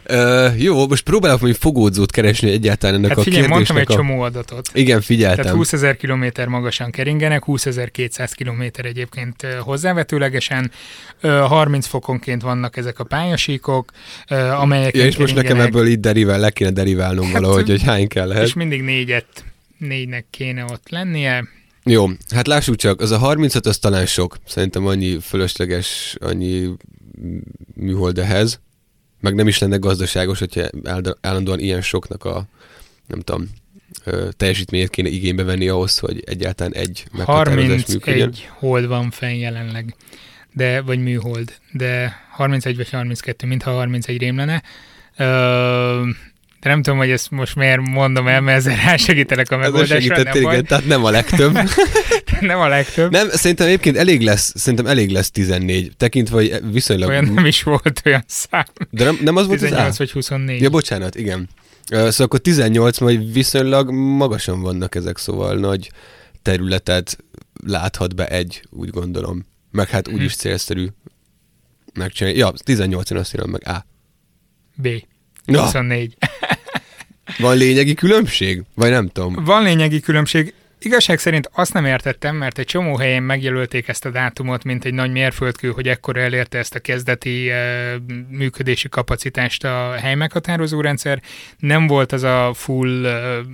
[0.05, 4.07] Ö, jó, most próbálok majd fogódzót keresni egyáltalán ennek Hát a figyelj, mondtam kérdésnek egy
[4.07, 4.11] a...
[4.11, 4.71] csomó adatot.
[4.75, 5.43] Igen, figyeltem.
[5.43, 10.71] Tehát 20 ezer kilométer magasan keringenek, 20 200 kilométer egyébként hozzávetőlegesen,
[11.21, 13.91] Ö, 30 fokonként vannak ezek a pályasíkok,
[14.59, 18.09] amelyek Ja, és most nekem ebből itt derivál, le kéne deriválnom Hát, valahogy, hogy hány
[18.09, 18.55] kell És lehet.
[18.55, 19.45] mindig négyet,
[19.79, 21.45] négynek kéne ott lennie.
[21.85, 24.37] Jó, hát lássuk csak, az a 35 az talán sok.
[24.47, 26.69] Szerintem annyi fölösleges, annyi
[27.75, 28.61] műhold ehhez.
[29.21, 30.69] Meg nem is lenne gazdaságos, hogyha
[31.21, 32.47] állandóan ilyen soknak a,
[33.07, 33.49] nem tudom,
[34.37, 38.29] teljesítményét kéne igénybe venni ahhoz, hogy egyáltalán egy meghatározás működjön.
[38.29, 39.97] 31 hold van fenn jelenleg,
[40.53, 44.63] de, vagy műhold, de 31 vagy 32, mintha 31 rém lenne.
[45.17, 46.09] Ö,
[46.63, 49.95] de nem tudom, hogy ezt most miért mondom el, mert ezzel rásegítelek a Ez megoldásra,
[50.01, 51.59] segített nem, igen, tehát nem a legtöbb.
[52.41, 53.11] nem a legtöbb.
[53.11, 57.09] nem, szerintem egyébként elég lesz, szerintem elég lesz 14, tekintve, hogy viszonylag...
[57.09, 58.65] Olyan nem is volt olyan szám.
[58.91, 59.99] De nem, nem az volt az 18 A?
[59.99, 60.61] vagy 24.
[60.61, 61.49] Ja, bocsánat, igen.
[61.87, 65.91] Szóval akkor 18, majd viszonylag magasan vannak ezek, szóval nagy
[66.43, 67.19] területet
[67.67, 69.47] láthat be egy, úgy gondolom.
[69.71, 70.15] Meg hát Hm.
[70.15, 70.87] úgyis célszerű
[71.95, 72.39] megcsinálni.
[72.39, 73.87] Ja, 18-on azt írom meg A.
[74.77, 74.89] B.
[75.47, 76.17] Ja, 24.
[77.39, 78.63] van lényegi különbség?
[78.75, 79.45] Vagy nem tudom.
[79.45, 80.55] Van lényegi különbség.
[80.79, 84.95] Igazság szerint azt nem értettem, mert egy csomó helyen megjelölték ezt a dátumot, mint egy
[84.95, 87.57] nagy mérföldkő, hogy ekkor elérte ezt a kezdeti uh,
[88.29, 91.23] működési kapacitást a helymeghatározó rendszer.
[91.59, 93.47] Nem volt az a full uh,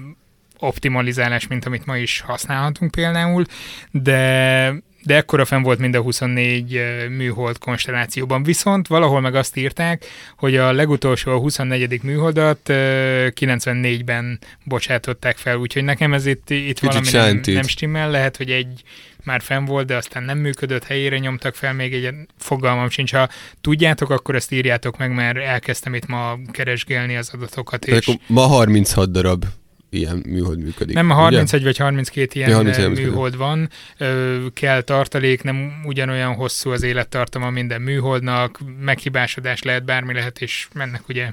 [0.58, 3.44] optimalizálás, mint amit ma is használhatunk például,
[3.90, 8.42] de de ekkora fenn volt mind a 24 uh, műhold konstellációban.
[8.42, 10.04] Viszont valahol meg azt írták,
[10.36, 12.02] hogy a legutolsó, a 24.
[12.02, 18.10] műholdat uh, 94-ben bocsátották fel, úgyhogy nekem ez itt, itt valami nem, nem stimmel.
[18.10, 18.82] Lehet, hogy egy
[19.24, 23.12] már fenn volt, de aztán nem működött, helyére nyomtak fel, még egy fogalmam sincs.
[23.12, 23.28] Ha
[23.60, 27.86] tudjátok, akkor ezt írjátok meg, mert elkezdtem itt ma keresgélni az adatokat.
[27.86, 29.44] És ma 36 darab
[29.90, 30.94] ilyen műhold működik.
[30.94, 31.22] nem, a ugye?
[31.22, 36.70] 31 vagy 32 ilyen Ja, ja, 31 műhold van, ö, kell tartalék, nem ugyanolyan hosszú
[36.70, 41.32] az élettartama minden műholdnak, meghibásodás lehet, bármi lehet, és mennek ugye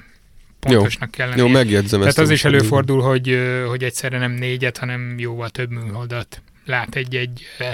[0.60, 1.44] pontosnak kell lennie.
[1.44, 2.18] Jó, megjegyzem Tehát ezt.
[2.18, 3.38] az a is előfordul, hogy,
[3.68, 7.64] hogy egyszerre nem négyet, hanem jóval több műholdat lát egy-egy ö,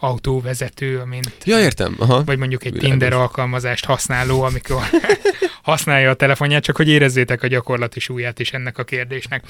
[0.00, 1.96] autóvezető, amint Ja, értem.
[1.98, 2.24] Aha.
[2.24, 2.90] vagy mondjuk egy Világos.
[2.98, 4.82] Tinder alkalmazást használó, amikor
[5.62, 9.44] használja a telefonját, csak hogy érezzétek a gyakorlati súlyát is ennek a kérdésnek.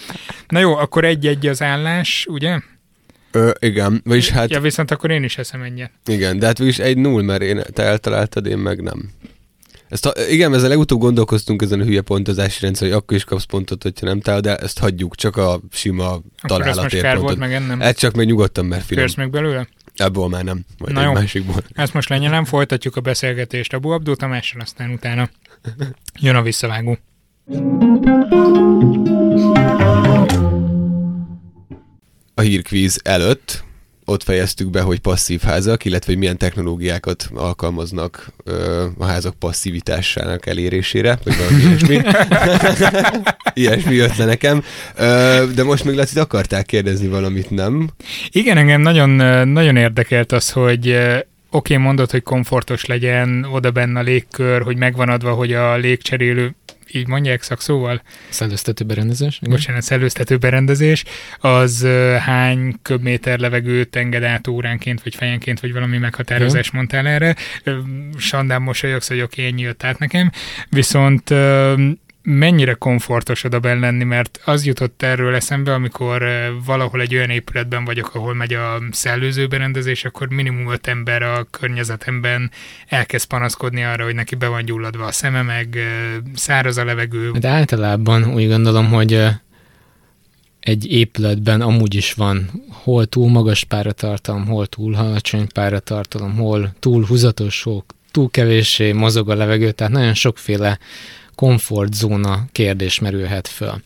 [0.49, 2.59] Na jó, akkor egy-egy az állás, ugye?
[3.33, 5.91] Ö, igen, vagyis hát Ja, viszont akkor én is eszem ennyit.
[6.07, 9.11] Igen, de hát végülis egy null, mert én, te eltaláltad, én meg nem.
[9.91, 13.45] Ezt, ha- igen, ezzel legutóbb gondolkoztunk ezen a hülye pontozási rendszer, hogy akkor is kapsz
[13.45, 17.37] pontot, hogyha nem talál, de ezt hagyjuk, csak a sima találatért pontot.
[17.37, 17.81] meg ennem.
[17.81, 19.05] Ez csak meg nyugodtan, mert finom.
[19.05, 19.69] Férsz meg belőle?
[19.97, 21.13] Ebből már nem, majd Na egy jó.
[21.13, 21.63] másikból.
[21.73, 25.31] Ezt most lenyelem, folytatjuk a beszélgetést Abu Abdul Tamással, aztán utána
[26.21, 26.99] jön a visszavágó.
[32.35, 33.65] A hírkvíz előtt
[34.11, 40.47] ott fejeztük be, hogy passzív házak, illetve hogy milyen technológiákat alkalmaznak ö, a házak passzivitásának
[40.47, 42.01] elérésére, vagy valami ilyesmi.
[43.63, 44.65] ilyesmi jött le nekem.
[44.97, 47.91] Ö, de most még Laci, akartál kérdezni valamit, nem?
[48.31, 49.11] Igen, engem nagyon,
[49.49, 54.77] nagyon érdekelt az, hogy oké, okay, mondod, hogy komfortos legyen oda benne a légkör, hogy
[54.77, 56.55] megvan adva, hogy a légcserélő
[56.93, 58.03] így mondják szakszóval?
[58.29, 59.39] Szellőztető berendezés.
[59.41, 59.51] Igen.
[59.51, 61.05] Bocsánat, szellőztető berendezés.
[61.39, 61.87] Az
[62.19, 67.37] hány köbméter levegőt enged át óránként, vagy fejenként, vagy valami meghatározás mondtál erre.
[68.17, 70.31] Sandán mosolyogsz, hogy oké, okay, ennyi jött át nekem.
[70.69, 71.35] Viszont
[72.23, 76.25] mennyire komfortos oda benn lenni, mert az jutott erről eszembe, amikor
[76.65, 81.47] valahol egy olyan épületben vagyok, ahol megy a szellőző berendezés, akkor minimum öt ember a
[81.51, 82.51] környezetemben
[82.89, 85.79] elkezd panaszkodni arra, hogy neki be van gyulladva a szeme, meg
[86.35, 87.31] száraz a levegő.
[87.31, 89.25] De általában úgy gondolom, hogy
[90.61, 97.05] egy épületben amúgy is van hol túl magas páratartalom, hol túl alacsony páratartalom, hol túl
[97.05, 100.79] húzatos, hol túl kevéssé mozog a levegő, tehát nagyon sokféle
[101.41, 103.83] komfortzóna kérdés merülhet föl.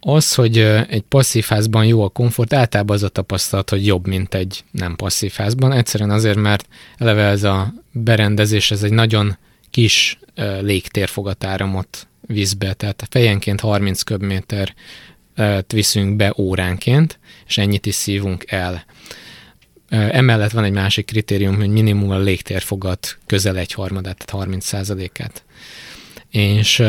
[0.00, 4.34] Az, hogy egy passzív házban jó a komfort, általában az a tapasztalat, hogy jobb, mint
[4.34, 5.72] egy nem passzív házban.
[5.72, 9.36] Egyszerűen azért, mert eleve ez a berendezés, ez egy nagyon
[9.70, 10.18] kis
[10.60, 14.74] légtérfogatáramot visz be, tehát fejenként 30 köbméter
[15.66, 18.84] viszünk be óránként, és ennyit is szívunk el.
[19.88, 25.42] Emellett van egy másik kritérium, hogy minimum a légtérfogat közel egy harmadát, tehát 30 százalékát
[26.30, 26.82] és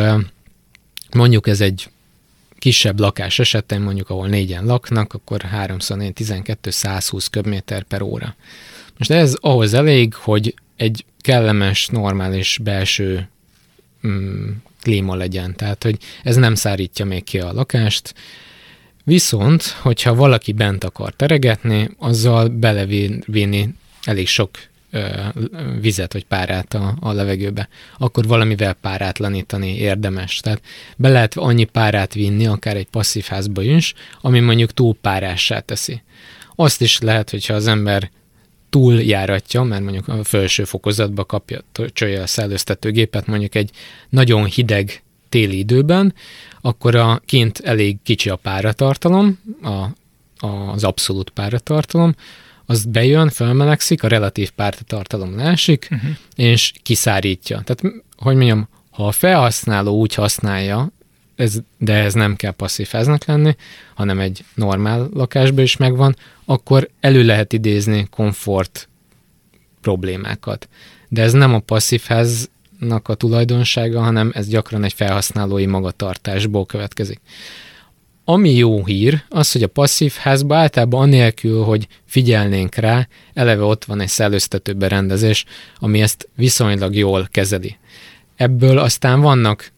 [1.12, 1.90] mondjuk ez egy
[2.58, 5.78] kisebb lakás esetén, mondjuk ahol négyen laknak, akkor 3
[6.14, 8.36] 12 120 köbméter per óra.
[8.98, 13.30] Most ez ahhoz elég, hogy egy kellemes, normális belső
[14.08, 14.50] mm,
[14.82, 15.56] klíma legyen.
[15.56, 18.14] Tehát, hogy ez nem szárítja még ki a lakást,
[19.10, 23.70] Viszont, hogyha valaki bent akar teregetni, azzal belevinni
[24.04, 24.50] elég sok
[25.80, 30.38] vizet vagy párát a, a levegőbe, akkor valamivel párátlanítani érdemes.
[30.38, 30.62] Tehát
[30.98, 36.02] be lehet annyi párát vinni, akár egy passzív házba is, ami mondjuk túl párássá teszi.
[36.56, 38.10] Azt is lehet, hogyha az ember
[38.70, 41.60] túl járatja, mert mondjuk a felső fokozatba kapja,
[41.94, 43.72] csölje a szellőztetőgépet mondjuk egy
[44.10, 46.14] nagyon hideg téli időben,
[46.62, 49.86] akkor a kint elég kicsi a páratartalom, a,
[50.46, 52.16] az abszolút páratartalom,
[52.70, 56.10] az bejön, felmelegszik, a relatív pártatartalom lásik, uh-huh.
[56.36, 57.62] és kiszárítja.
[57.62, 60.92] Tehát, hogy mondjam, ha a felhasználó úgy használja,
[61.36, 63.56] ez, de ez nem kell passzív háznak lenni,
[63.94, 66.16] hanem egy normál lakásban is megvan,
[66.46, 68.90] akkor elő lehet idézni komfort
[69.82, 70.70] problémákat.
[71.08, 77.20] De ez nem a passzív háznak a tulajdonsága, hanem ez gyakran egy felhasználói magatartásból következik.
[78.30, 83.86] Ami jó hír, az, hogy a passzív házban általában anélkül, hogy figyelnénk rá, eleve ott
[83.86, 85.46] van egy szellőztető berendezés,
[85.80, 87.78] ami ezt viszonylag jól kezeli.
[88.36, 89.72] Ebből aztán vannak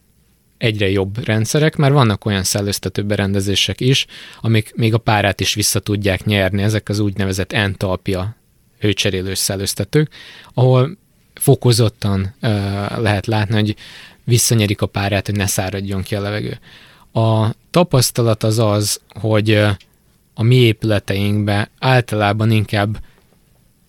[0.58, 4.06] egyre jobb rendszerek, mert vannak olyan szellőztető berendezések is,
[4.40, 8.36] amik még a párát is vissza tudják nyerni, ezek az úgynevezett entalpia
[8.78, 10.10] hőcserélős szellőztetők,
[10.54, 10.98] ahol
[11.34, 12.50] fokozottan uh,
[12.98, 13.76] lehet látni, hogy
[14.24, 16.58] visszanyerik a párát, hogy ne száradjon ki a levegő.
[17.12, 19.50] A tapasztalat az az, hogy
[20.34, 23.00] a mi épületeinkben általában inkább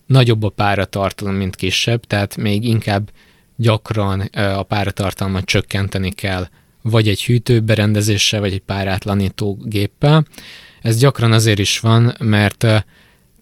[0.06, 3.10] nagyobb a páratartalom, mint kisebb, tehát még inkább
[3.56, 6.48] gyakran a páratartalmat csökkenteni kell,
[6.82, 10.26] vagy egy hűtőberendezéssel, vagy egy párátlanító géppel.
[10.82, 12.66] Ez gyakran azért is van, mert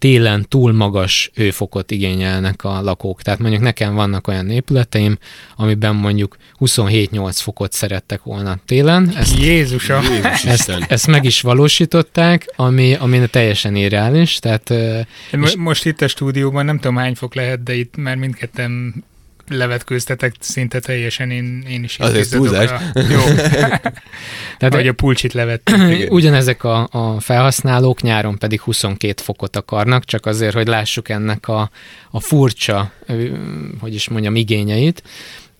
[0.02, 3.22] télen túl magas hőfokot igényelnek a lakók.
[3.22, 5.18] Tehát mondjuk nekem vannak olyan épületeim,
[5.56, 9.12] amiben mondjuk 27-8 fokot szerettek volna télen.
[9.16, 10.00] Ezt, Jézusa!
[10.44, 14.38] Ezt, ezt meg is valósították, ami, ami teljesen irreális.
[14.38, 14.72] Tehát,
[15.32, 18.94] Most, most itt a stúdióban nem tudom hány fok lehet, de itt már mindketten
[19.48, 22.70] levetkőztetek szinte teljesen, én, én is Azért túlzás.
[22.94, 23.20] Jó.
[24.58, 25.70] Tehát, Vagy a pulcsit levett.
[26.08, 31.70] Ugyanezek a, a felhasználók nyáron pedig 22 fokot akarnak, csak azért, hogy lássuk ennek a,
[32.10, 32.92] a furcsa,
[33.80, 35.02] hogy is mondjam, igényeit.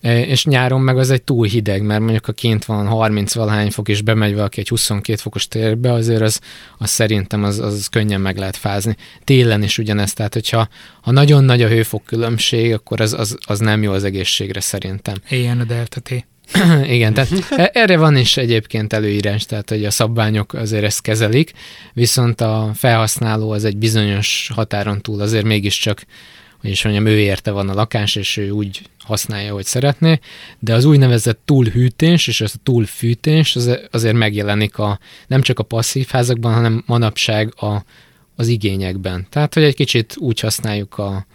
[0.03, 3.89] És nyáron meg az egy túl hideg, mert mondjuk a kint van 30 valahány fok,
[3.89, 6.41] és bemegy valaki egy 22 fokos térbe, azért az,
[6.79, 8.97] az szerintem az, az könnyen meg lehet fázni.
[9.25, 10.69] Télen is ugyanezt, tehát hogyha
[11.01, 15.15] ha nagyon nagy a hőfok különbség, akkor az, az, az nem jó az egészségre szerintem.
[15.31, 16.27] Ilyen a delta T.
[16.85, 21.53] Igen, tehát e, erre van is egyébként előírás, tehát hogy a szabványok azért ezt kezelik,
[21.93, 26.05] viszont a felhasználó az egy bizonyos határon túl azért mégiscsak
[26.71, 30.19] is mondjam, ő érte van a lakás, és ő úgy használja, hogy szeretné,
[30.59, 35.63] de az úgynevezett túlhűtés és az a túlfűtés az azért megjelenik a, nem csak a
[35.63, 37.85] passzív házakban, hanem manapság a,
[38.37, 39.27] az igényekben.
[39.31, 41.27] Tehát, hogy egy kicsit úgy használjuk a,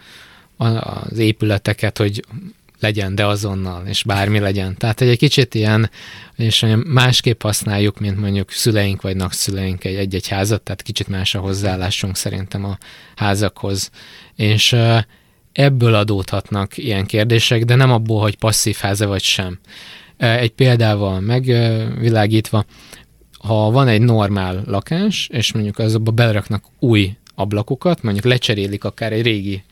[0.56, 2.24] a, az épületeket, hogy
[2.80, 4.76] legyen, de azonnal, és bármi legyen.
[4.76, 5.90] Tehát egy, egy kicsit ilyen,
[6.36, 11.40] és másképp használjuk, mint mondjuk szüleink vagy nagyszüleink egy, egy-egy házat, tehát kicsit más a
[11.40, 12.78] hozzáállásunk szerintem a
[13.16, 13.90] házakhoz.
[14.36, 14.76] És
[15.58, 19.58] ebből adódhatnak ilyen kérdések, de nem abból, hogy passzív háza vagy sem.
[20.16, 22.64] Egy példával megvilágítva,
[23.38, 29.22] ha van egy normál lakás, és mondjuk azokba beleraknak új ablakokat, mondjuk lecserélik akár egy
[29.22, 29.62] régi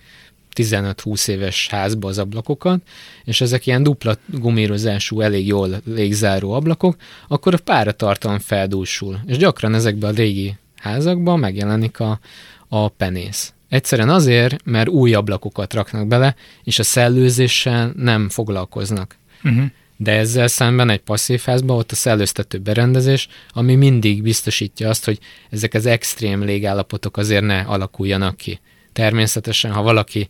[0.55, 2.81] 15-20 éves házba az ablakokat,
[3.25, 6.97] és ezek ilyen dupla gumírozású, elég jól légzáró ablakok,
[7.29, 9.21] akkor a páratartalom feldúsul.
[9.27, 12.21] És gyakran ezekben a régi házakban megjelenik a,
[12.69, 13.55] a penész.
[13.69, 19.17] Egyszerűen azért, mert új ablakokat raknak bele, és a szellőzéssel nem foglalkoznak.
[19.45, 19.65] Uh-huh.
[19.97, 25.19] De ezzel szemben egy passzív házban ott a szellőztető berendezés, ami mindig biztosítja azt, hogy
[25.51, 28.61] ezek az extrém légállapotok azért ne alakuljanak ki.
[28.93, 30.29] Természetesen, ha valaki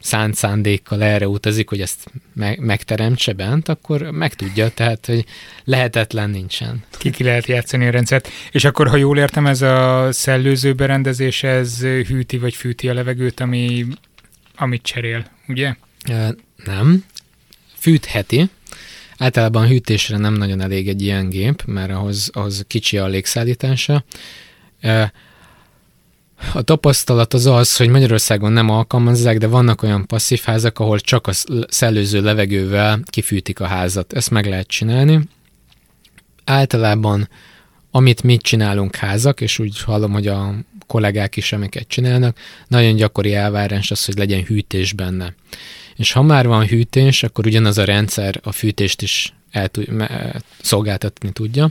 [0.00, 5.24] szánt szándékkal erre utazik, hogy ezt me- megteremtse bent, akkor megtudja, tehát, hogy
[5.64, 6.84] lehetetlen nincsen.
[6.98, 8.28] Ki ki lehet játszani a rendszert.
[8.50, 13.40] És akkor, ha jól értem, ez a szellőző berendezés, ez hűti vagy fűti a levegőt,
[13.40, 13.86] ami,
[14.56, 15.74] amit cserél, ugye?
[16.64, 17.04] Nem.
[17.78, 18.50] Fűtheti.
[19.18, 24.04] Általában hűtésre nem nagyon elég egy ilyen gép, mert ahhoz, ahhoz kicsi a légszállítása.
[26.52, 31.26] A tapasztalat az az, hogy Magyarországon nem alkalmazzák, de vannak olyan passzív házak, ahol csak
[31.26, 31.32] a
[31.68, 34.12] szellőző levegővel kifűtik a házat.
[34.12, 35.20] Ezt meg lehet csinálni.
[36.44, 37.28] Általában,
[37.90, 40.54] amit mi csinálunk házak, és úgy hallom, hogy a
[40.86, 42.38] kollégák is, amiket csinálnak,
[42.68, 45.34] nagyon gyakori elvárás az, hogy legyen hűtés benne.
[45.96, 49.88] És ha már van hűtés, akkor ugyanaz a rendszer a fűtést is el tud,
[50.60, 51.70] szolgáltatni tudja,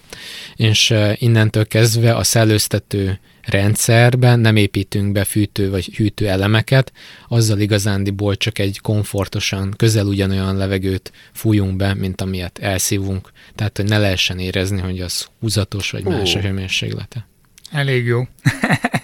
[0.56, 3.20] és innentől kezdve a szellőztető
[3.50, 6.92] rendszerben nem építünk be fűtő vagy hűtő elemeket,
[7.28, 13.86] azzal igazándiból csak egy komfortosan, közel ugyanolyan levegőt fújunk be, mint amilyet elszívunk, tehát hogy
[13.86, 17.28] ne lehessen érezni, hogy az húzatos vagy más a hőmérséklete.
[17.72, 18.28] Elég jó.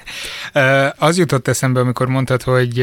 [0.97, 2.79] az jutott eszembe, amikor mondtad, hogy,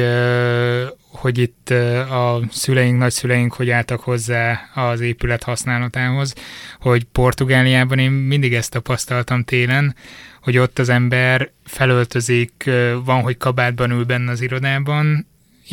[1.22, 1.70] hogy itt
[2.10, 6.34] a szüleink, nagyszüleink hogy álltak hozzá az épület használatához,
[6.80, 9.94] hogy Portugáliában én mindig ezt tapasztaltam télen,
[10.40, 12.70] hogy ott az ember felöltözik,
[13.04, 15.26] van, hogy kabátban ül benne az irodában,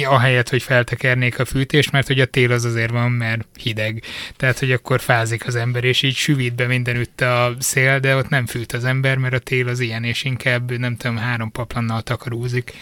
[0.03, 4.03] ahelyett, hogy feltekernék a fűtést, mert hogy a tél az azért van, mert hideg.
[4.35, 8.29] Tehát, hogy akkor fázik az ember, és így süvít be mindenütt a szél, de ott
[8.29, 12.01] nem fűt az ember, mert a tél az ilyen, és inkább, nem tudom, három paplannal
[12.01, 12.73] takarózik.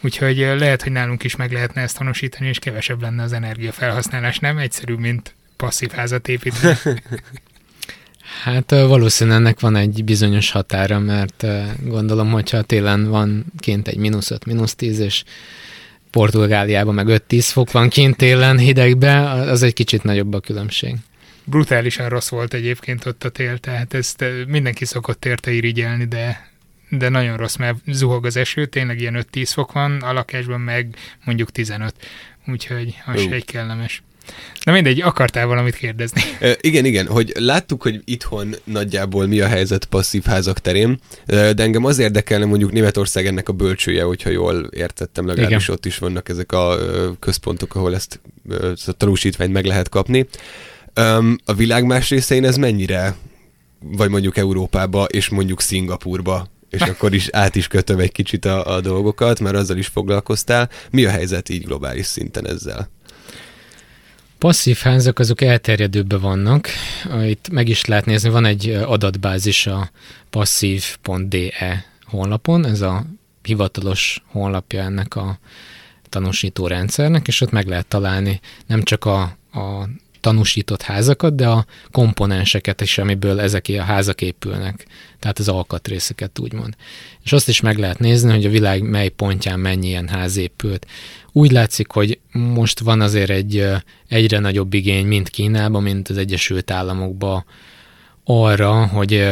[0.00, 4.38] Úgyhogy lehet, hogy nálunk is meg lehetne ezt honosítani, és kevesebb lenne az energiafelhasználás.
[4.38, 6.76] Nem egyszerű, mint passzív házat építeni.
[8.42, 11.46] Hát valószínűleg ennek van egy bizonyos határa, mert
[11.84, 15.24] gondolom, hogyha télen van kint egy mínusz 5, mínusz 10, és
[16.10, 20.96] Portugáliában meg 5-10 fok van kint télen hidegbe, az egy kicsit nagyobb a különbség.
[21.44, 26.47] Brutálisan rossz volt egyébként ott a tél, tehát ezt mindenki szokott érte irigyelni, de,
[26.88, 30.96] de nagyon rossz, mert zuhog az eső, tényleg ilyen 5-10 fok van, a lakásban meg
[31.24, 31.94] mondjuk 15,
[32.46, 33.32] úgyhogy az uh.
[33.32, 34.02] egy kellemes.
[34.62, 36.20] Na mindegy, akartál valamit kérdezni.
[36.40, 41.54] E, igen, igen, hogy láttuk, hogy itthon nagyjából mi a helyzet passzív házak terén, de
[41.56, 45.74] engem az érdekelne mondjuk Németország ennek a bölcsője, hogyha jól értettem, legalábbis igen.
[45.74, 46.76] ott is vannak ezek a
[47.18, 48.20] központok, ahol ezt
[48.86, 50.26] a tanúsítványt meg lehet kapni.
[51.44, 53.16] A világ más részein ez mennyire,
[53.80, 58.74] vagy mondjuk Európába, és mondjuk Szingapurba és akkor is át is kötöm egy kicsit a,
[58.74, 60.70] a dolgokat, mert azzal is foglalkoztál.
[60.90, 62.90] Mi a helyzet így globális szinten ezzel?
[64.38, 66.68] Passzív házak azok elterjedőbben vannak.
[67.24, 69.90] Itt meg is lehet nézni, van egy adatbázis a
[70.30, 73.04] passzív.de honlapon, ez a
[73.42, 75.38] hivatalos honlapja ennek a
[76.08, 79.20] tanúsító rendszernek, és ott meg lehet találni nem csak a,
[79.52, 79.88] a
[80.20, 84.86] tanúsított házakat, de a komponenseket is, amiből ezek a házak épülnek,
[85.18, 86.74] tehát az alkatrészeket úgymond.
[87.24, 90.86] És azt is meg lehet nézni, hogy a világ mely pontján mennyi ilyen ház épült.
[91.32, 93.66] Úgy látszik, hogy most van azért egy
[94.08, 97.44] egyre nagyobb igény, mint Kínában, mint az Egyesült Államokban
[98.24, 99.26] arra, hogy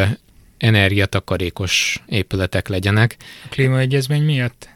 [0.59, 3.17] energiatakarékos épületek legyenek.
[3.45, 4.69] A klímaegyezmény miatt?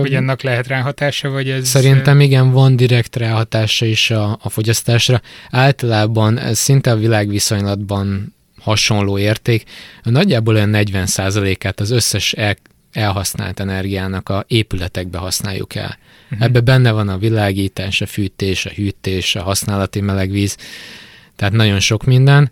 [0.00, 1.68] Hogy ennek lehet ráhatása, vagy ez...
[1.68, 5.20] Szerintem igen, van direkt ráhatása is a, a fogyasztásra.
[5.50, 9.64] Általában ez szinte a világviszonylatban hasonló érték.
[10.02, 12.56] Nagyjából olyan 40%-át az összes el,
[12.92, 15.98] elhasznált energiának a épületekbe használjuk el.
[16.24, 16.46] Uh-huh.
[16.46, 20.56] Ebbe benne van a világítás, a fűtés, a hűtés, a használati melegvíz,
[21.36, 22.50] tehát nagyon sok minden,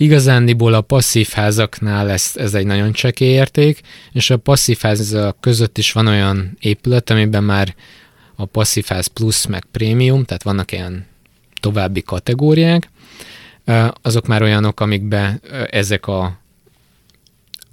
[0.00, 3.80] Igazándiból a passzív házaknál ez, ez egy nagyon csekély érték,
[4.12, 7.74] és a passzív házak között is van olyan épület, amiben már
[8.36, 11.06] a passzív ház plusz meg prémium, tehát vannak ilyen
[11.60, 12.90] további kategóriák,
[14.02, 15.40] azok már olyanok, amikben
[15.70, 16.22] ezek a,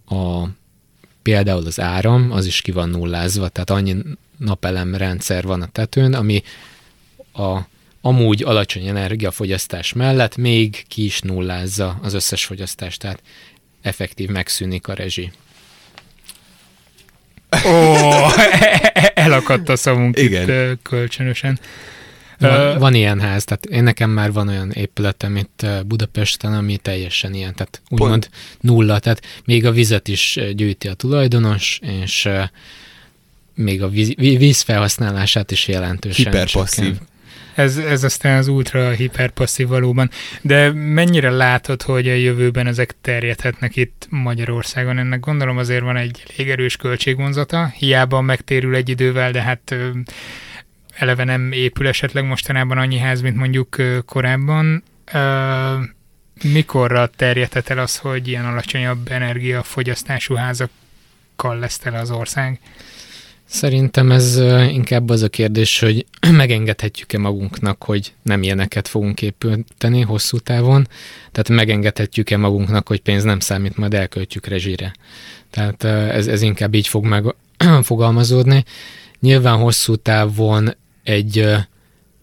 [0.05, 0.43] a
[1.21, 3.95] például az áram, az is ki van nullázva, tehát annyi
[4.37, 6.43] napelem rendszer van a tetőn, ami
[7.33, 7.59] a
[8.05, 13.21] amúgy alacsony energiafogyasztás mellett még ki is nullázza az összes fogyasztást, tehát
[13.81, 15.31] effektív megszűnik a rezsi.
[17.65, 17.95] Ó,
[19.27, 20.71] elakadt a szavunk Igen.
[20.71, 21.59] itt kölcsönösen.
[22.37, 27.33] Van, van ilyen ház, tehát én nekem már van olyan épületem itt Budapesten, ami teljesen
[27.33, 28.29] ilyen, tehát úgymond
[28.59, 32.29] nulla, tehát még a vizet is gyűjti a tulajdonos, és
[33.55, 36.95] még a víz, vízfelhasználását is jelentősen Hiperpasszív.
[37.55, 40.09] Ez, ez aztán az ultra hiperpasszív valóban.
[40.41, 44.97] De mennyire látod, hogy a jövőben ezek terjedhetnek itt Magyarországon?
[44.97, 49.75] Ennek gondolom azért van egy elég erős költségvonzata, hiába megtérül egy idővel, de hát
[50.95, 53.75] eleve nem épül esetleg mostanában annyi ház, mint mondjuk
[54.05, 54.83] korábban.
[56.43, 62.59] Mikorra terjedhet el az, hogy ilyen alacsonyabb energiafogyasztású házakkal lesz tele az ország?
[63.45, 64.37] Szerintem ez
[64.69, 70.87] inkább az a kérdés, hogy megengedhetjük-e magunknak, hogy nem ilyeneket fogunk építeni hosszú távon,
[71.31, 74.93] tehát megengedhetjük-e magunknak, hogy pénz nem számít, majd elköltjük rezsire.
[75.49, 78.63] Tehát ez, ez inkább így fog megfogalmazódni.
[79.19, 81.55] Nyilván hosszú távon egy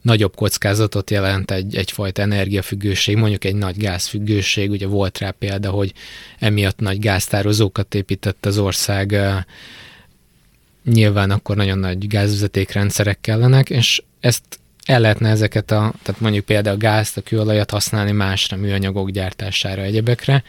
[0.03, 5.93] nagyobb kockázatot jelent egy, egyfajta energiafüggőség, mondjuk egy nagy gázfüggőség, ugye volt rá példa, hogy
[6.39, 9.17] emiatt nagy gáztározókat épített az ország,
[10.85, 14.43] nyilván akkor nagyon nagy gázvezetékrendszerek kellenek, és ezt
[14.85, 19.83] el lehetne ezeket a, tehát mondjuk például a gázt, a kőolajat használni másra, műanyagok gyártására,
[19.83, 20.43] egyebekre,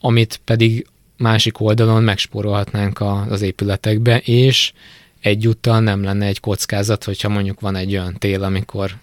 [0.00, 4.72] amit pedig másik oldalon megspórolhatnánk az épületekbe, és
[5.20, 8.96] egyúttal nem lenne egy kockázat, hogyha mondjuk van egy olyan tél, amikor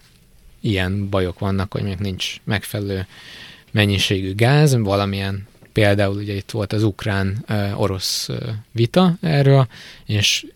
[0.60, 3.06] ilyen bajok vannak, hogy még nincs megfelelő
[3.70, 8.28] mennyiségű gáz, valamilyen például ugye itt volt az ukrán-orosz
[8.72, 9.68] vita erről,
[10.06, 10.46] és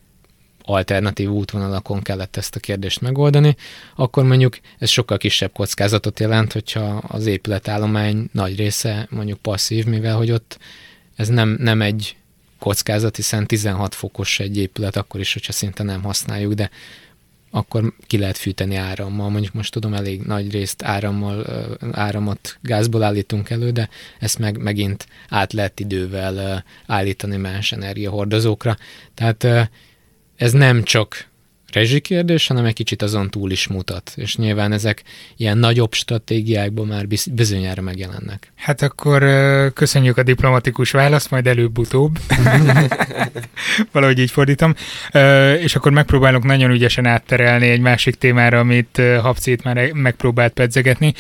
[0.63, 3.57] alternatív útvonalakon kellett ezt a kérdést megoldani,
[3.97, 10.17] akkor mondjuk ez sokkal kisebb kockázatot jelent, hogyha az épületállomány nagy része mondjuk passzív, mivel
[10.17, 10.59] hogy ott
[11.17, 12.17] ez nem, nem egy
[12.59, 16.71] kockázat, hiszen 16 fokos egy épület, akkor is, hogyha szinte nem használjuk, de
[17.55, 19.31] akkor ki lehet fűteni árammal.
[19.31, 21.47] Mondjuk most tudom, elég nagy részt árammal,
[21.93, 23.89] áramot gázból állítunk elő, de
[24.19, 28.77] ezt meg, megint át lehet idővel állítani más energiahordozókra.
[29.15, 29.71] Tehát
[30.37, 31.31] ez nem csak
[31.73, 34.13] rezsikérdés, hanem egy kicsit azon túl is mutat.
[34.17, 35.03] És nyilván ezek
[35.37, 38.53] ilyen nagyobb stratégiákban már bizonyára megjelennek.
[38.55, 39.25] Hát akkor
[39.73, 42.19] köszönjük a diplomatikus választ, majd előbb-utóbb.
[43.93, 44.75] Valahogy így fordítom.
[45.59, 51.15] És akkor megpróbálunk nagyon ügyesen átterelni egy másik témára, amit Habcét már megpróbált pedzegetni.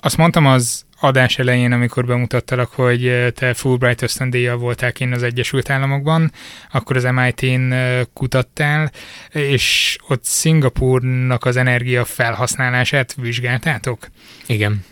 [0.00, 5.22] Azt mondtam az adás elején, amikor bemutattalak, hogy eh, te Fulbright ösztöndíjjal voltál kint az
[5.22, 6.32] Egyesült Államokban,
[6.72, 8.90] akkor az MIT-n eh, kutattál,
[9.32, 14.08] és ott Szingapúrnak az energia felhasználását vizsgáltátok?
[14.46, 14.84] Igen.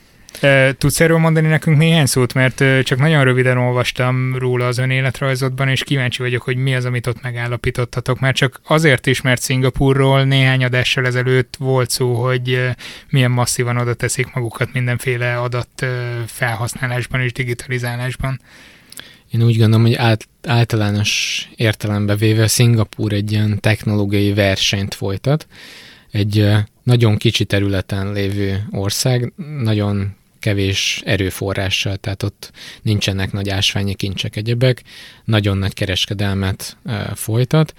[0.79, 5.85] Tudsz erről mondani nekünk néhány szót, mert csak nagyon röviden olvastam róla az önéletrajzotban, és
[5.85, 8.20] kíváncsi vagyok, hogy mi az, amit ott megállapítottatok.
[8.20, 12.70] Már csak azért is, mert Szingapurról néhány adással ezelőtt volt szó, hogy
[13.09, 15.87] milyen masszívan oda teszik magukat mindenféle adat
[16.26, 18.41] felhasználásban és digitalizálásban.
[19.31, 25.47] Én úgy gondolom, hogy át, általános értelembe véve Szingapúr egy ilyen technológiai versenyt folytat.
[26.11, 26.51] Egy
[26.89, 29.32] nagyon kicsi területen lévő ország,
[29.62, 34.82] nagyon kevés erőforrással, tehát ott nincsenek nagy ásványi kincsek egyebek,
[35.24, 36.76] nagyon nagy kereskedelmet
[37.14, 37.74] folytat,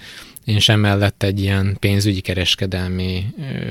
[0.46, 3.26] és emellett egy ilyen pénzügyi kereskedelmi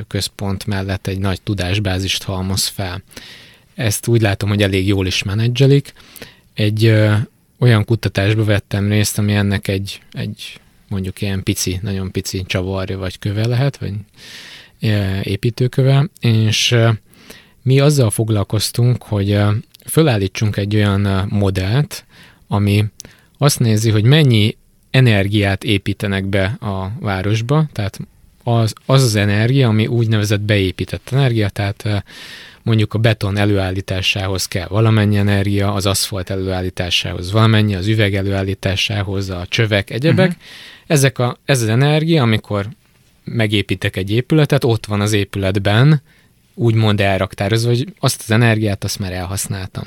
[0.08, 3.02] központ mellett egy nagy tudásbázist halmoz fel.
[3.74, 5.92] Ezt úgy látom, hogy elég jól is menedzselik.
[6.54, 7.14] Egy ö,
[7.58, 13.18] olyan kutatásba vettem részt, ami ennek egy, egy mondjuk ilyen pici, nagyon pici csavarja vagy
[13.18, 13.92] köve lehet, vagy
[15.22, 16.76] építőköve, és
[17.62, 19.38] mi azzal foglalkoztunk, hogy
[19.86, 22.04] fölállítsunk egy olyan modellt,
[22.48, 22.84] ami
[23.38, 24.56] azt nézi, hogy mennyi
[24.90, 27.98] energiát építenek be a városba, tehát
[28.44, 32.04] az az, az energia, ami úgynevezett beépített energia, tehát
[32.62, 39.46] mondjuk a beton előállításához kell valamennyi energia, az aszfalt előállításához valamennyi, az üveg előállításához, a
[39.48, 40.28] csövek, egyebek.
[40.28, 40.42] Uh-huh.
[40.86, 42.66] Ezek a, ez az energia, amikor
[43.28, 46.02] megépítek egy épületet, ott van az épületben,
[46.54, 49.84] úgymond elraktározva, hogy azt az energiát azt már elhasználtam.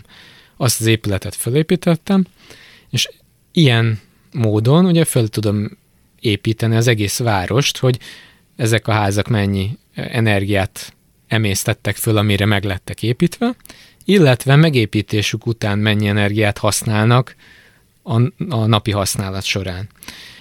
[0.57, 2.25] azt az épületet fölépítettem,
[2.89, 3.09] és
[3.51, 3.99] ilyen
[4.31, 5.77] módon ugye föl tudom
[6.19, 7.99] építeni az egész várost, hogy
[8.55, 10.93] ezek a házak mennyi energiát
[11.27, 13.55] emésztettek föl, amire meg lettek építve,
[14.05, 17.35] illetve megépítésük után mennyi energiát használnak
[18.03, 19.89] a, a napi használat során.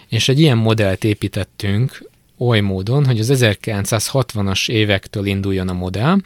[0.09, 2.10] És egy ilyen modellt építettünk
[2.41, 6.19] oly módon, hogy az 1960-as évektől induljon a modell.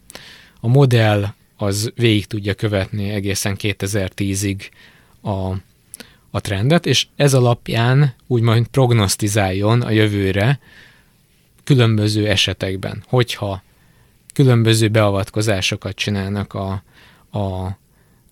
[0.61, 4.61] A modell az végig tudja követni egészen 2010-ig
[5.23, 5.51] a,
[6.31, 10.59] a trendet, és ez alapján úgymond prognosztizáljon a jövőre
[11.65, 13.63] különböző esetekben, hogyha
[14.35, 16.83] különböző beavatkozásokat csinálnak a,
[17.39, 17.77] a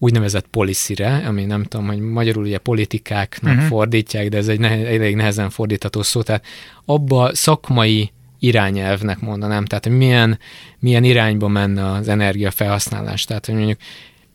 [0.02, 3.68] úgynevezett policyre, ami nem tudom, hogy magyarul ugye politikáknak uh-huh.
[3.68, 6.44] fordítják, de ez egy ne- elég nehezen fordítható szó, tehát
[6.84, 10.38] abba szakmai irányelvnek mondanám, tehát hogy milyen,
[10.78, 13.78] milyen irányba menne az energiafelhasználás, tehát hogy mondjuk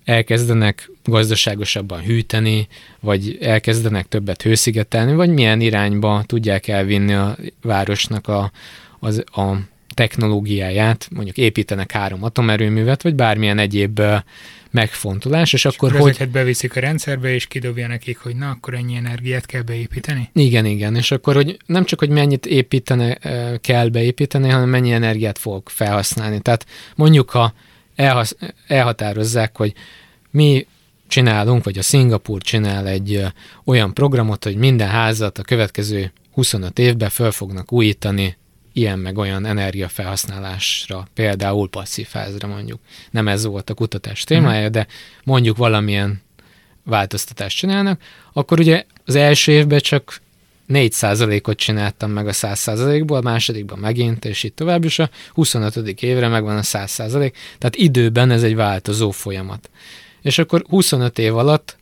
[0.04, 2.68] elkezdenek gazdaságosabban hűteni,
[3.00, 8.52] vagy elkezdenek többet hőszigetelni, vagy milyen irányba tudják elvinni a városnak a,
[9.00, 9.56] az, a
[9.94, 14.02] technológiáját, mondjuk építenek három atomerőművet, vagy bármilyen egyéb
[14.80, 16.30] megfontolás, és, és akkor hogy...
[16.30, 20.30] Beviszik a rendszerbe, és kidobja nekik, hogy na, akkor ennyi energiát kell beépíteni?
[20.34, 23.14] Igen, igen, és akkor hogy nem csak, hogy mennyit építene,
[23.62, 26.40] kell beépíteni, hanem mennyi energiát fog felhasználni.
[26.40, 26.66] Tehát
[26.96, 27.54] mondjuk, ha
[27.96, 28.36] elhasz,
[28.68, 29.74] elhatározzák, hogy
[30.32, 30.68] mi
[31.08, 33.24] csinálunk, vagy a Szingapur csinál egy
[33.64, 38.38] olyan programot, hogy minden házat a következő 25 évben föl fognak újítani
[38.78, 42.80] ilyen meg olyan energiafelhasználásra, például passzív házra mondjuk.
[43.12, 44.88] Nem ez volt a kutatás témája, de
[45.24, 46.22] mondjuk valamilyen
[46.84, 48.02] változtatást csinálnak,
[48.34, 50.22] akkor ugye az első évben csak
[50.70, 56.02] 4%-ot csináltam meg a 100%-ból, a másodikban megint, és itt tovább, is a 25.
[56.02, 59.70] évre megvan a 100%, tehát időben ez egy változó folyamat.
[60.22, 61.78] És akkor 25 év alatt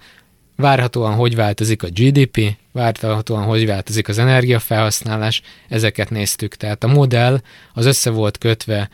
[0.56, 6.56] várhatóan hogy változik a GDP, várhatóan hogy változik az energiafelhasználás, ezeket néztük.
[6.56, 7.42] Tehát a modell
[7.74, 8.90] az össze volt kötve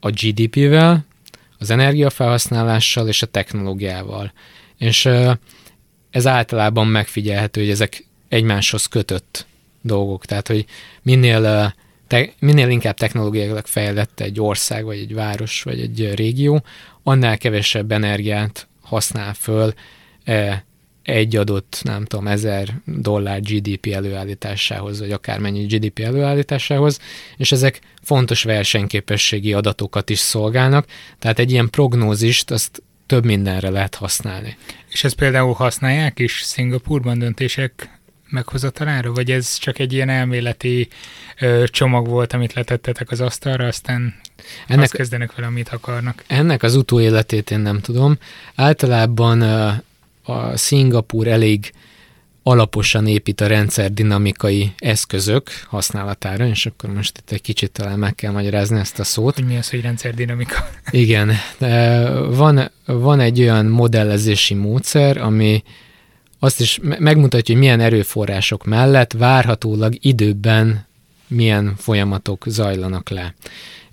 [0.00, 1.04] a GDP-vel,
[1.58, 4.32] az energiafelhasználással és a technológiával.
[4.78, 5.08] És
[6.10, 9.46] ez általában megfigyelhető, hogy ezek egymáshoz kötött
[9.80, 10.24] dolgok.
[10.24, 10.66] Tehát, hogy
[11.02, 11.74] minél,
[12.06, 16.64] te, minél inkább technológiailag fejlett egy ország, vagy egy város, vagy egy régió,
[17.02, 19.74] annál kevesebb energiát használ föl
[21.04, 27.00] egy adott, nem tudom, ezer dollár GDP előállításához, vagy akármennyi GDP előállításához,
[27.36, 30.86] és ezek fontos versenyképességi adatokat is szolgálnak,
[31.18, 34.56] tehát egy ilyen prognózist azt több mindenre lehet használni.
[34.88, 37.98] És ezt például használják is Szingapurban döntések
[38.28, 40.88] meghozatalára, vagy ez csak egy ilyen elméleti
[41.40, 44.14] ö, csomag volt, amit letettetek az asztalra, aztán
[44.66, 46.24] ennek, azt kezdenek vele, amit akarnak?
[46.26, 48.18] Ennek az utóéletét én nem tudom.
[48.54, 49.42] Általában
[50.24, 51.72] a Szingapúr elég
[52.46, 58.14] alaposan épít a rendszer dinamikai eszközök használatára, és akkor most itt egy kicsit talán meg
[58.14, 59.34] kell magyarázni ezt a szót.
[59.34, 60.70] Hogy mi az, hogy rendszerdinamika?
[60.90, 61.32] Igen.
[62.30, 65.62] Van, van egy olyan modellezési módszer, ami
[66.38, 70.86] azt is megmutatja, hogy milyen erőforrások mellett várhatólag időben
[71.26, 73.34] milyen folyamatok zajlanak le.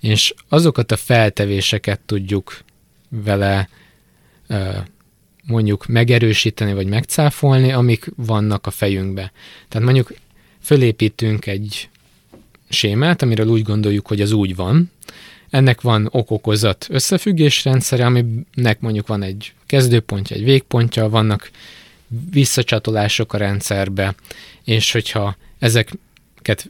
[0.00, 2.58] És azokat a feltevéseket tudjuk
[3.08, 3.68] vele
[5.46, 9.32] mondjuk megerősíteni vagy megcáfolni, amik vannak a fejünkbe.
[9.68, 10.12] Tehát mondjuk
[10.60, 11.88] fölépítünk egy
[12.68, 14.90] sémát, amiről úgy gondoljuk, hogy az úgy van.
[15.50, 21.50] Ennek van okokozat összefüggésrendszere, aminek mondjuk van egy kezdőpontja, egy végpontja, vannak
[22.30, 24.14] visszacsatolások a rendszerbe,
[24.64, 26.68] és hogyha ezeket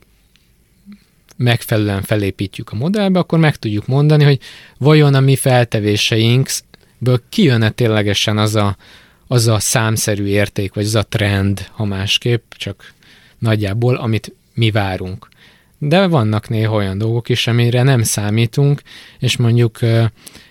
[1.37, 4.41] megfelelően felépítjük a modellbe, akkor meg tudjuk mondani, hogy
[4.79, 6.49] vajon a mi feltevéseink
[7.03, 8.77] ből kijönne ténylegesen az a,
[9.27, 12.93] az a számszerű érték, vagy az a trend, ha másképp, csak
[13.39, 15.29] nagyjából, amit mi várunk.
[15.79, 18.83] De vannak néha olyan dolgok is, amire nem számítunk,
[19.19, 19.79] és mondjuk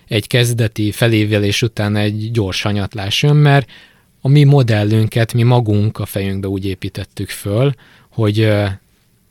[0.08, 3.70] egy kezdeti felévelés után egy gyors hanyatlás jön, mert
[4.20, 7.74] a mi modellünket mi magunk a fejünkbe úgy építettük föl,
[8.08, 8.52] hogy,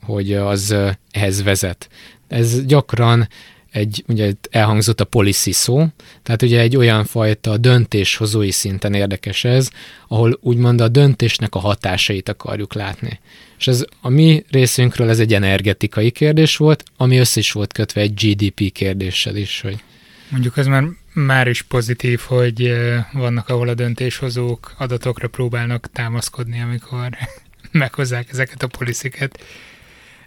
[0.02, 0.76] hogy az
[1.12, 1.90] ehhez vezet.
[2.28, 3.28] Ez gyakran
[3.72, 5.86] egy, ugye elhangzott a policy szó,
[6.24, 9.70] tehát ugye egy olyan fajta döntéshozói szinten érdekes ez,
[10.08, 13.20] ahol úgymond a döntésnek a hatásait akarjuk látni.
[13.58, 18.02] És ez a mi részünkről ez egy energetikai kérdés volt, ami össze is volt kötve
[18.02, 19.84] egy GDP kérdéssel is, hogy
[20.30, 20.84] Mondjuk ez már,
[21.14, 22.74] már is pozitív, hogy
[23.14, 27.10] vannak, ahol a döntéshozók adatokra próbálnak támaszkodni, amikor
[27.72, 29.40] meghozzák ezeket a polisziket.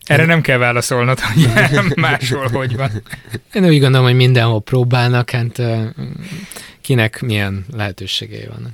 [0.05, 1.49] Erre nem kell válaszolnod, hogy
[1.95, 2.91] máshol hogy van.
[3.53, 5.63] Én úgy gondolom, hogy mindenhol próbálnak, hát
[6.81, 8.73] kinek milyen lehetőségei vannak.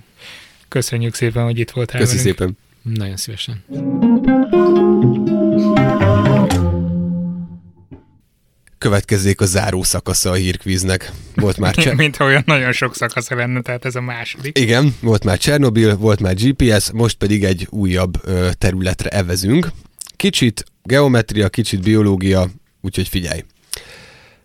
[0.69, 2.37] Köszönjük szépen, hogy itt voltál Köszi velünk.
[2.37, 2.57] szépen.
[2.83, 3.65] Nagyon szívesen.
[8.79, 11.13] Következzék a záró szakasza a hírkvíznek.
[11.35, 14.59] Volt már Cse- Mint olyan nagyon sok szakasza lenne, tehát ez a második.
[14.59, 19.69] Igen, volt már Csernobil, volt már GPS, most pedig egy újabb ö, területre evezünk.
[20.21, 22.49] Kicsit geometria, kicsit biológia,
[22.81, 23.45] úgyhogy figyelj.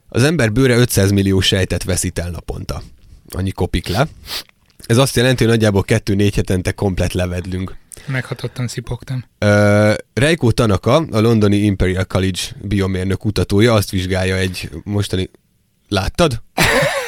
[0.10, 2.82] Az ember bőre 500 millió sejtet veszít el naponta.
[3.30, 4.08] Annyi kopik le.
[4.86, 7.76] Ez azt jelenti, hogy nagyjából 2-4 hetente komplet levedlünk.
[8.06, 9.26] Meghatottan szipogtam.
[9.46, 15.30] Uh, Reiko Tanaka, a londoni Imperial College biomérnök kutatója azt vizsgálja egy mostani...
[15.88, 16.42] Láttad?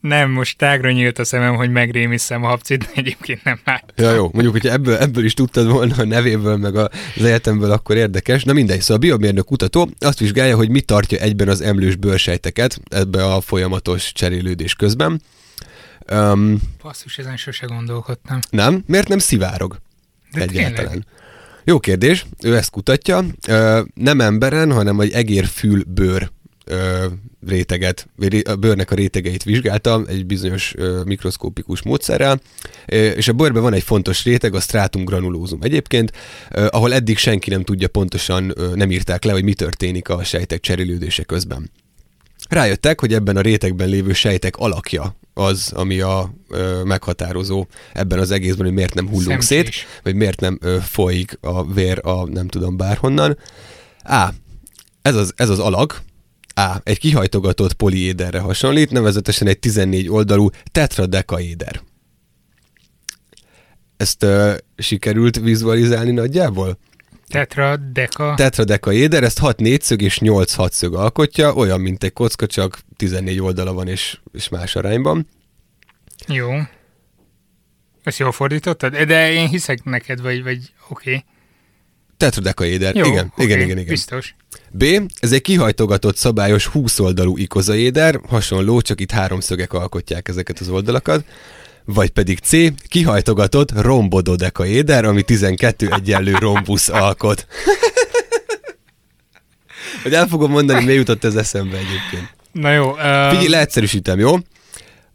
[0.00, 3.92] Nem, most tágra nyílt a szemem, hogy megrémisszem a habcit, de egyébként nem lát.
[3.96, 4.30] Ja, jó.
[4.32, 8.44] Mondjuk, hogyha ebből, ebből is tudtad volna a nevéből, meg az egyetemből, akkor érdekes.
[8.44, 12.80] Na mindegy, szóval a biomérnök kutató azt vizsgálja, hogy mi tartja egyben az emlős bőrsejteket
[12.88, 15.22] ebbe a folyamatos cserélődés közben.
[16.12, 18.38] Um, Basszus, ezen sose gondolkodtam.
[18.50, 18.82] nem?
[18.86, 19.78] Miért nem szivárog?
[20.32, 20.74] De Egyáltalán.
[20.74, 21.04] tényleg.
[21.64, 23.24] Jó kérdés, ő ezt kutatja.
[23.48, 26.30] Ö, nem emberen, hanem egy egérfül bőr
[26.64, 27.06] ö,
[27.46, 28.08] réteget,
[28.44, 32.40] a bőrnek a rétegeit vizsgálta egy bizonyos mikroszkópikus módszerrel,
[32.86, 36.12] és a bőrben van egy fontos réteg, a stratum granulózum egyébként,
[36.48, 41.22] ahol eddig senki nem tudja pontosan, nem írták le, hogy mi történik a sejtek cserélődése
[41.22, 41.70] közben.
[42.48, 48.30] Rájöttek, hogy ebben a rétegben lévő sejtek alakja az, ami a ö, meghatározó ebben az
[48.30, 49.70] egészben, hogy miért nem hullunk szét,
[50.02, 53.38] vagy miért nem ö, folyik a vér a nem tudom bárhonnan.
[54.02, 54.28] A.
[55.02, 55.94] Ez az, ez az alag,
[56.54, 56.76] A.
[56.82, 61.80] Egy kihajtogatott poliéderre hasonlít, nevezetesen egy 14 oldalú tetradekaéder.
[63.96, 66.78] Ezt ö, sikerült vizualizálni nagyjából?
[67.26, 68.34] Tetra, deka.
[68.36, 73.72] Tetradekaéder, ezt 6 négyszög és 8 hatszög alkotja, olyan, mint egy kocka, csak 14 oldala
[73.72, 75.28] van és, és más arányban.
[76.26, 76.50] Jó.
[78.02, 78.96] Ezt jól fordítottad?
[78.96, 81.10] De én hiszek neked, vagy, vagy oké.
[81.10, 81.24] Okay.
[82.16, 83.88] Tetradekaéder, Jó, igen, oké, igen, igen, igen.
[83.88, 84.34] Biztos.
[84.70, 84.84] B.
[85.20, 91.24] Ez egy kihajtogatott szabályos 20 oldalú ikozaéder, hasonló, csak itt háromszögek alkotják ezeket az oldalakat.
[91.84, 92.50] Vagy pedig C.
[92.88, 97.46] Kihajtogatott rombododekaéder, ami 12 egyenlő rombusz alkot.
[100.02, 102.34] Hogy el fogom mondani, mi jutott ez eszembe egyébként.
[102.52, 102.90] Na jó.
[102.90, 104.36] Uh, Figyelj, leegyszerűsítem, jó?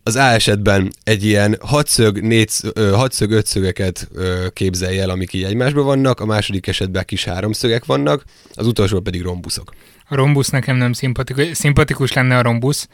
[0.04, 4.10] Az A esetben egy ilyen hatszög, négy, hatszög, ötszögeket
[4.54, 8.24] képzelj el, amik így egymásban vannak, a második esetben kis háromszögek vannak,
[8.54, 9.74] az utolsó pedig rombuszok.
[10.08, 11.58] A rombusz nekem nem szimpatikus.
[11.58, 12.88] Szimpatikus lenne a rombusz.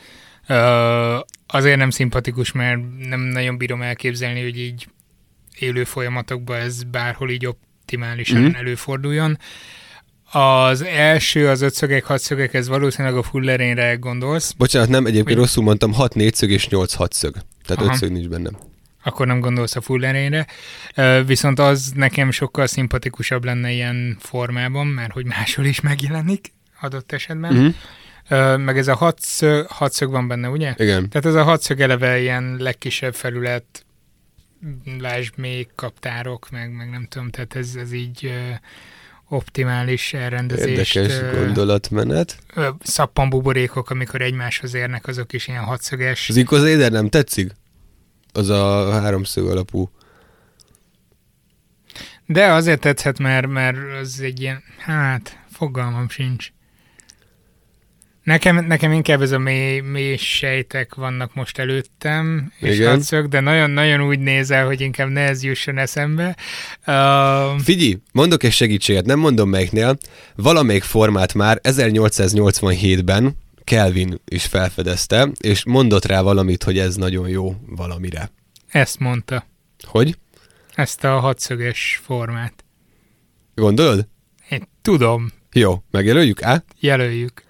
[1.48, 4.88] Azért nem szimpatikus, mert nem nagyon bírom elképzelni, hogy így
[5.60, 8.53] élő folyamatokban ez bárhol így optimálisan mm.
[8.53, 9.38] előforduljon.
[10.31, 15.64] Az első, az ötszögek, hatszögek, ez valószínűleg a fullerénre gondolsz, Bocsánat, nem, egyébként Hogy- rosszul
[15.64, 17.34] mondtam, 6 négyszög és 8 hatszög.
[17.65, 17.91] Tehát Aha.
[17.93, 18.57] ötszög nincs bennem.
[19.03, 20.47] akkor nem gondolsz a fullerényre.
[20.97, 27.11] Uh, viszont az nekem sokkal szimpatikusabb lenne ilyen formában, mert hogy máshol is megjelenik adott
[27.11, 27.76] esetben.
[28.30, 30.73] Uh, meg ez a hatszög, hatszög van benne, ugye?
[30.77, 31.10] Igen.
[31.10, 33.85] Tehát ez a hatszög eleve ilyen legkisebb felület,
[34.99, 38.52] lásd még kaptárok, meg, meg nem tudom, tehát ez, ez így ö,
[39.30, 40.95] optimális elrendezést.
[40.95, 42.38] Érdekes gondolatmenet.
[42.80, 46.30] Szappanbuborékok, amikor egymáshoz érnek, azok is ilyen hatszöges.
[46.30, 47.52] Az ikozéder nem tetszik?
[48.34, 49.89] Az a háromszög alapú.
[52.26, 56.52] De azért tetszett, mert, mert az egy ilyen, hát, fogalmam sincs.
[58.26, 62.89] Nekem, nekem inkább ez a mély, mély sejtek vannak most előttem, és Igen.
[62.91, 66.35] hatszög, de nagyon-nagyon úgy nézel, hogy inkább ne ez jusson eszembe.
[66.88, 69.97] Uh, Figyelj, mondok egy segítséget, nem mondom melyiknél.
[70.35, 77.56] Valamelyik formát már 1887-ben Kelvin is felfedezte, és mondott rá valamit, hogy ez nagyon jó
[77.68, 78.31] valamire.
[78.68, 79.45] ezt mondta,
[79.81, 80.18] Hogy?
[80.76, 82.64] ezt a hatszöges formát.
[83.56, 84.07] Gondolod?
[84.49, 86.43] Én tudom, Jó, megjelöljük?
[86.43, 86.64] Á?
[86.80, 87.43] jelöljük.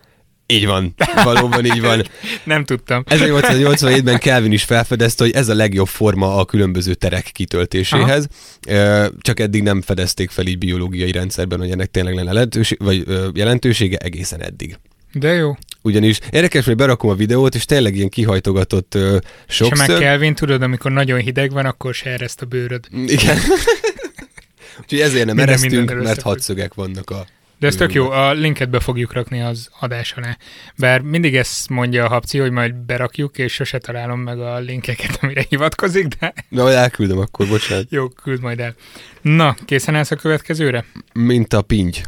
[0.47, 0.95] Így van.
[1.23, 2.03] Valóban így van.
[2.43, 3.03] Nem tudtam.
[3.09, 8.27] 1887-ben Kelvin is felfedezte, hogy ez a legjobb forma a különböző terek kitöltéséhez.
[8.67, 13.03] Ö, Csak eddig nem fedezték fel így biológiai rendszerben, hogy ennek tényleg lenne lehetőség, vagy
[13.33, 14.79] jelentősége egészen eddig.
[15.13, 15.55] De jó.
[15.81, 19.17] Ugyanis érdekes, hogy berakom a videót, és tényleg ilyen kihajtogatott ö,
[19.47, 19.99] És ha meg sokszor.
[19.99, 22.85] Kelvin, tudod, amikor nagyon hideg van, akkor se ereszt a bőröd.
[23.05, 23.37] Igen.
[24.81, 27.25] Úgyhogy ezért nem Minden eresztünk, mert hatszögek vannak a...
[27.59, 30.37] De ez tök jó, a linket be fogjuk rakni az adás alá.
[30.77, 35.17] Bár mindig ezt mondja a habci, hogy majd berakjuk, és sose találom meg a linkeket,
[35.21, 37.85] amire hivatkozik, de Na, majd elküldöm akkor, bocsánat.
[37.89, 38.75] jó, küld majd el.
[39.21, 40.85] Na, készen állsz a következőre?
[41.13, 42.03] Mint a pingy.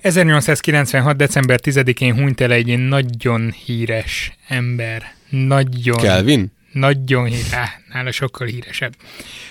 [0.00, 1.16] 1896.
[1.16, 5.14] december 10-én hunyt el egy nagyon híres ember.
[5.28, 5.96] Nagyon.
[5.96, 6.52] Kelvin?
[6.78, 8.94] Nagyon hírá, nála sokkal híresebb.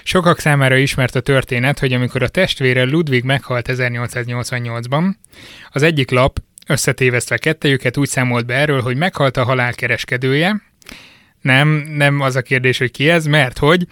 [0.03, 5.13] Sokak számára ismert a történet, hogy amikor a testvére Ludwig meghalt 1888-ban,
[5.69, 10.61] az egyik lap összetévesztve kettejüket úgy számolt be erről, hogy meghalt a halálkereskedője,
[11.41, 13.87] nem, nem az a kérdés, hogy ki ez, mert hogy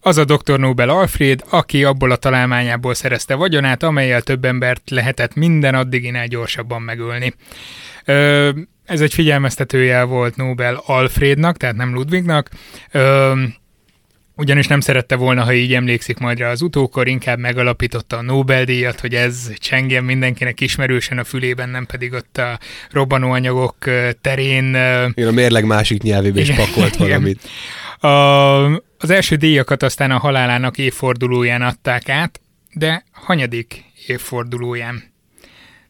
[0.00, 0.58] az a dr.
[0.58, 6.82] Nobel Alfred, aki abból a találmányából szerezte vagyonát, amelyel több embert lehetett minden addiginál gyorsabban
[6.82, 7.34] megölni.
[8.04, 8.50] Ö,
[8.84, 12.50] ez egy figyelmeztetője volt Nobel Alfrednak, tehát nem Ludwignak.
[12.90, 13.32] Ö,
[14.36, 19.00] ugyanis nem szerette volna, ha így emlékszik majd rá az utókor, inkább megalapította a Nobel-díjat,
[19.00, 22.58] hogy ez csengjen mindenkinek ismerősen a fülében, nem pedig ott a
[22.90, 23.76] robbanóanyagok
[24.20, 24.64] terén.
[25.14, 27.48] Igen, a mérleg másik nyelvébe is pakolt valamit.
[27.98, 28.64] A,
[28.98, 32.40] az első díjakat aztán a halálának évfordulóján adták át,
[32.72, 35.13] de hanyadik évfordulóján?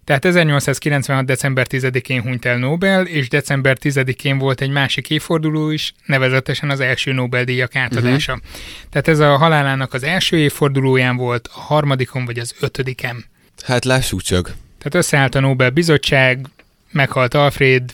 [0.04, 1.24] Tehát 1896.
[1.24, 6.80] december 10-én hunyt el Nobel, és december 10-én volt egy másik évforduló is, nevezetesen az
[6.80, 8.32] első Nobel-díjak átadása.
[8.32, 8.48] Uh-huh.
[8.90, 13.24] Tehát ez a halálának az első évfordulóján volt, a harmadikon vagy az ötödiken.
[13.62, 14.44] Hát lássuk csak.
[14.78, 16.46] Tehát összeállt a Nobel-bizottság,
[16.90, 17.90] meghalt Alfred,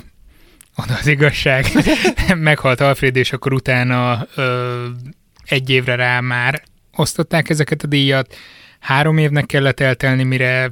[0.77, 1.67] oda az igazság,
[2.37, 4.87] meghalt Alfred, és akkor utána ö,
[5.45, 6.63] egy évre rá már
[6.97, 8.37] osztották ezeket a díjat.
[8.81, 10.71] Három évnek kellett eltelni, mire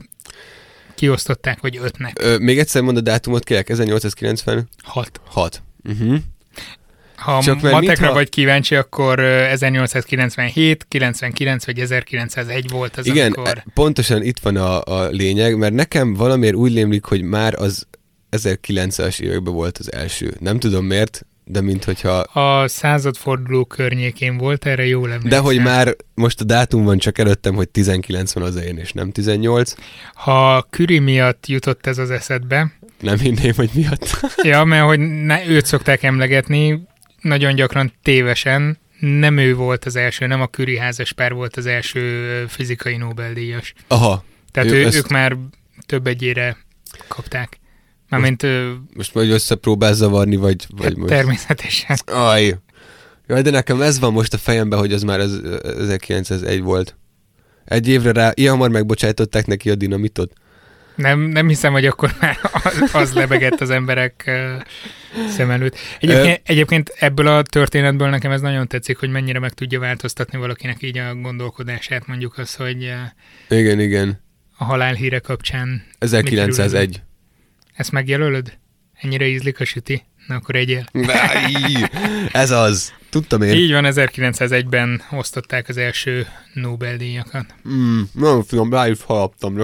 [0.98, 2.18] kiosztották, vagy ötnek.
[2.20, 5.20] Ö, még egyszer mond a dátumot, kérlek, 1896.
[5.26, 5.62] 6.
[5.84, 6.16] Uh-huh.
[7.16, 8.12] Ha Csak matekra mintha...
[8.12, 13.48] vagy kíváncsi, akkor 1897, 99 vagy 1901 volt az, Igen, amikor...
[13.48, 17.86] E, pontosan itt van a, a lényeg, mert nekem valamiért úgy lémlik, hogy már az
[18.30, 20.34] 1900-es években volt az első.
[20.40, 22.10] Nem tudom miért, de mint hogyha...
[22.18, 25.30] A századforduló környékén volt, erre jól emlékszem.
[25.30, 28.92] De hogy már most a dátum van csak előttem, hogy 19 van az én, és
[28.92, 29.74] nem 18.
[30.14, 32.72] Ha Küri miatt jutott ez az eszedbe...
[33.00, 34.20] Nem hinném, hogy miatt.
[34.42, 36.82] ja, mert hogy ne, őt szokták emlegetni,
[37.20, 41.66] nagyon gyakran tévesen, nem ő volt az első, nem a Küri házas pár volt az
[41.66, 43.74] első fizikai Nobel-díjas.
[43.86, 44.24] Aha.
[44.50, 44.96] Tehát ő, ezt...
[44.96, 45.36] ők már
[45.86, 46.56] több egyére
[47.08, 47.58] kapták.
[48.08, 48.46] Mármint...
[48.94, 50.66] Most majd összepróbál zavarni, vagy...
[50.76, 51.12] vagy most...
[51.12, 51.96] Természetesen.
[52.06, 52.58] Aj.
[53.26, 56.96] Jaj, de nekem ez van most a fejemben, hogy az már az 1901 volt.
[57.64, 60.32] Egy évre rá, ilyen hamar megbocsájtották neki a dinamitot.
[60.94, 64.30] Nem, nem hiszem, hogy akkor már az, az lebegett az emberek
[65.28, 65.76] szem előtt.
[66.00, 70.82] Egyébként, egyébként ebből a történetből nekem ez nagyon tetszik, hogy mennyire meg tudja változtatni valakinek
[70.82, 72.94] így a gondolkodását, mondjuk az, hogy
[73.48, 74.20] igen, igen.
[74.56, 77.02] a halálhíre kapcsán 1901.
[77.78, 78.58] Ezt megjelölöd?
[78.94, 80.04] Ennyire ízlik a süti?
[80.26, 80.88] Na akkor egyél.
[82.32, 82.92] Ez az.
[83.10, 83.54] Tudtam én.
[83.54, 87.54] Így van, 1901-ben osztották az első Nobel-díjakat.
[87.68, 89.58] Mm, nagyon finom, rá is halaptam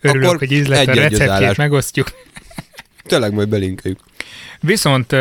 [0.00, 2.10] Örülök, akkor hogy ízlet a receptjét megosztjuk.
[3.02, 4.00] Tényleg majd belinkeljük.
[4.60, 5.12] Viszont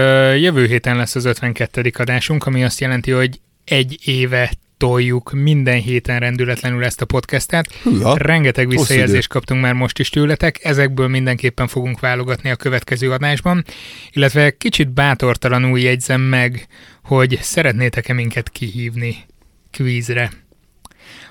[0.41, 1.91] jövő héten lesz az 52.
[1.97, 7.73] adásunk, ami azt jelenti, hogy egy éve toljuk minden héten rendületlenül ezt a podcastet.
[7.73, 13.65] Hűha, Rengeteg visszajelzést kaptunk már most is tőletek, ezekből mindenképpen fogunk válogatni a következő adásban,
[14.11, 16.67] illetve kicsit bátortalanul jegyzem meg,
[17.03, 19.25] hogy szeretnétek-e minket kihívni
[19.71, 20.31] kvízre.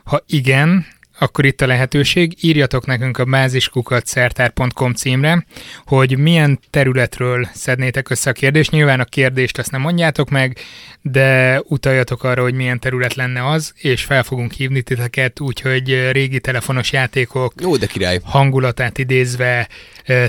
[0.05, 0.87] Ha igen,
[1.19, 5.47] akkor itt a lehetőség, írjatok nekünk a báziskukat szertár.com címre,
[5.85, 8.71] hogy milyen területről szednétek össze a kérdést.
[8.71, 10.59] Nyilván a kérdést azt nem mondjátok meg,
[11.03, 16.41] de utaljatok arra, hogy milyen terület lenne az, és fel fogunk hívni titeket, úgyhogy régi
[16.41, 18.21] telefonos játékok Jó, de király.
[18.23, 19.69] hangulatát idézve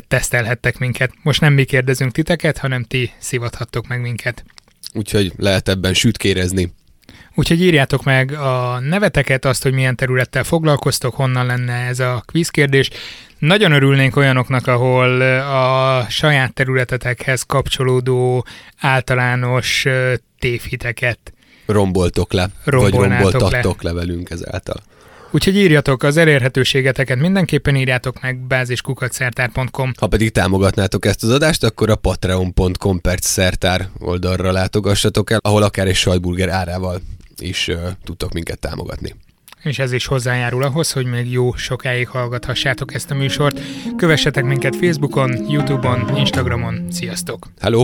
[0.07, 1.11] tesztelhettek minket.
[1.21, 4.43] Most nem mi kérdezünk titeket, hanem ti szivathattok meg minket.
[4.93, 6.73] Úgyhogy lehet ebben sütkérezni.
[7.35, 12.89] Úgyhogy írjátok meg a neveteket, azt, hogy milyen területtel foglalkoztok, honnan lenne ez a kvízkérdés.
[13.39, 18.45] Nagyon örülnénk olyanoknak, ahol a saját területetekhez kapcsolódó
[18.77, 19.85] általános
[20.39, 21.19] tévhiteket
[21.65, 23.89] romboltok le, vagy romboltattok le.
[23.89, 24.81] le velünk ezáltal.
[25.31, 29.91] Úgyhogy írjatok az elérhetőségeteket, mindenképpen írjátok meg báziskukat.szertár.com.
[29.99, 35.63] Ha pedig támogatnátok ezt az adást, akkor a patreon.com per szertár oldalra látogassatok el, ahol
[35.63, 37.01] akár egy sajtburger árával
[37.41, 39.15] is uh, tudtok minket támogatni.
[39.63, 43.59] És ez is hozzájárul ahhoz, hogy még jó sokáig hallgathassátok ezt a műsort.
[43.97, 46.87] Kövessetek minket Facebookon, Youtube-on, Instagramon.
[46.91, 47.47] Sziasztok!
[47.59, 47.83] Hello!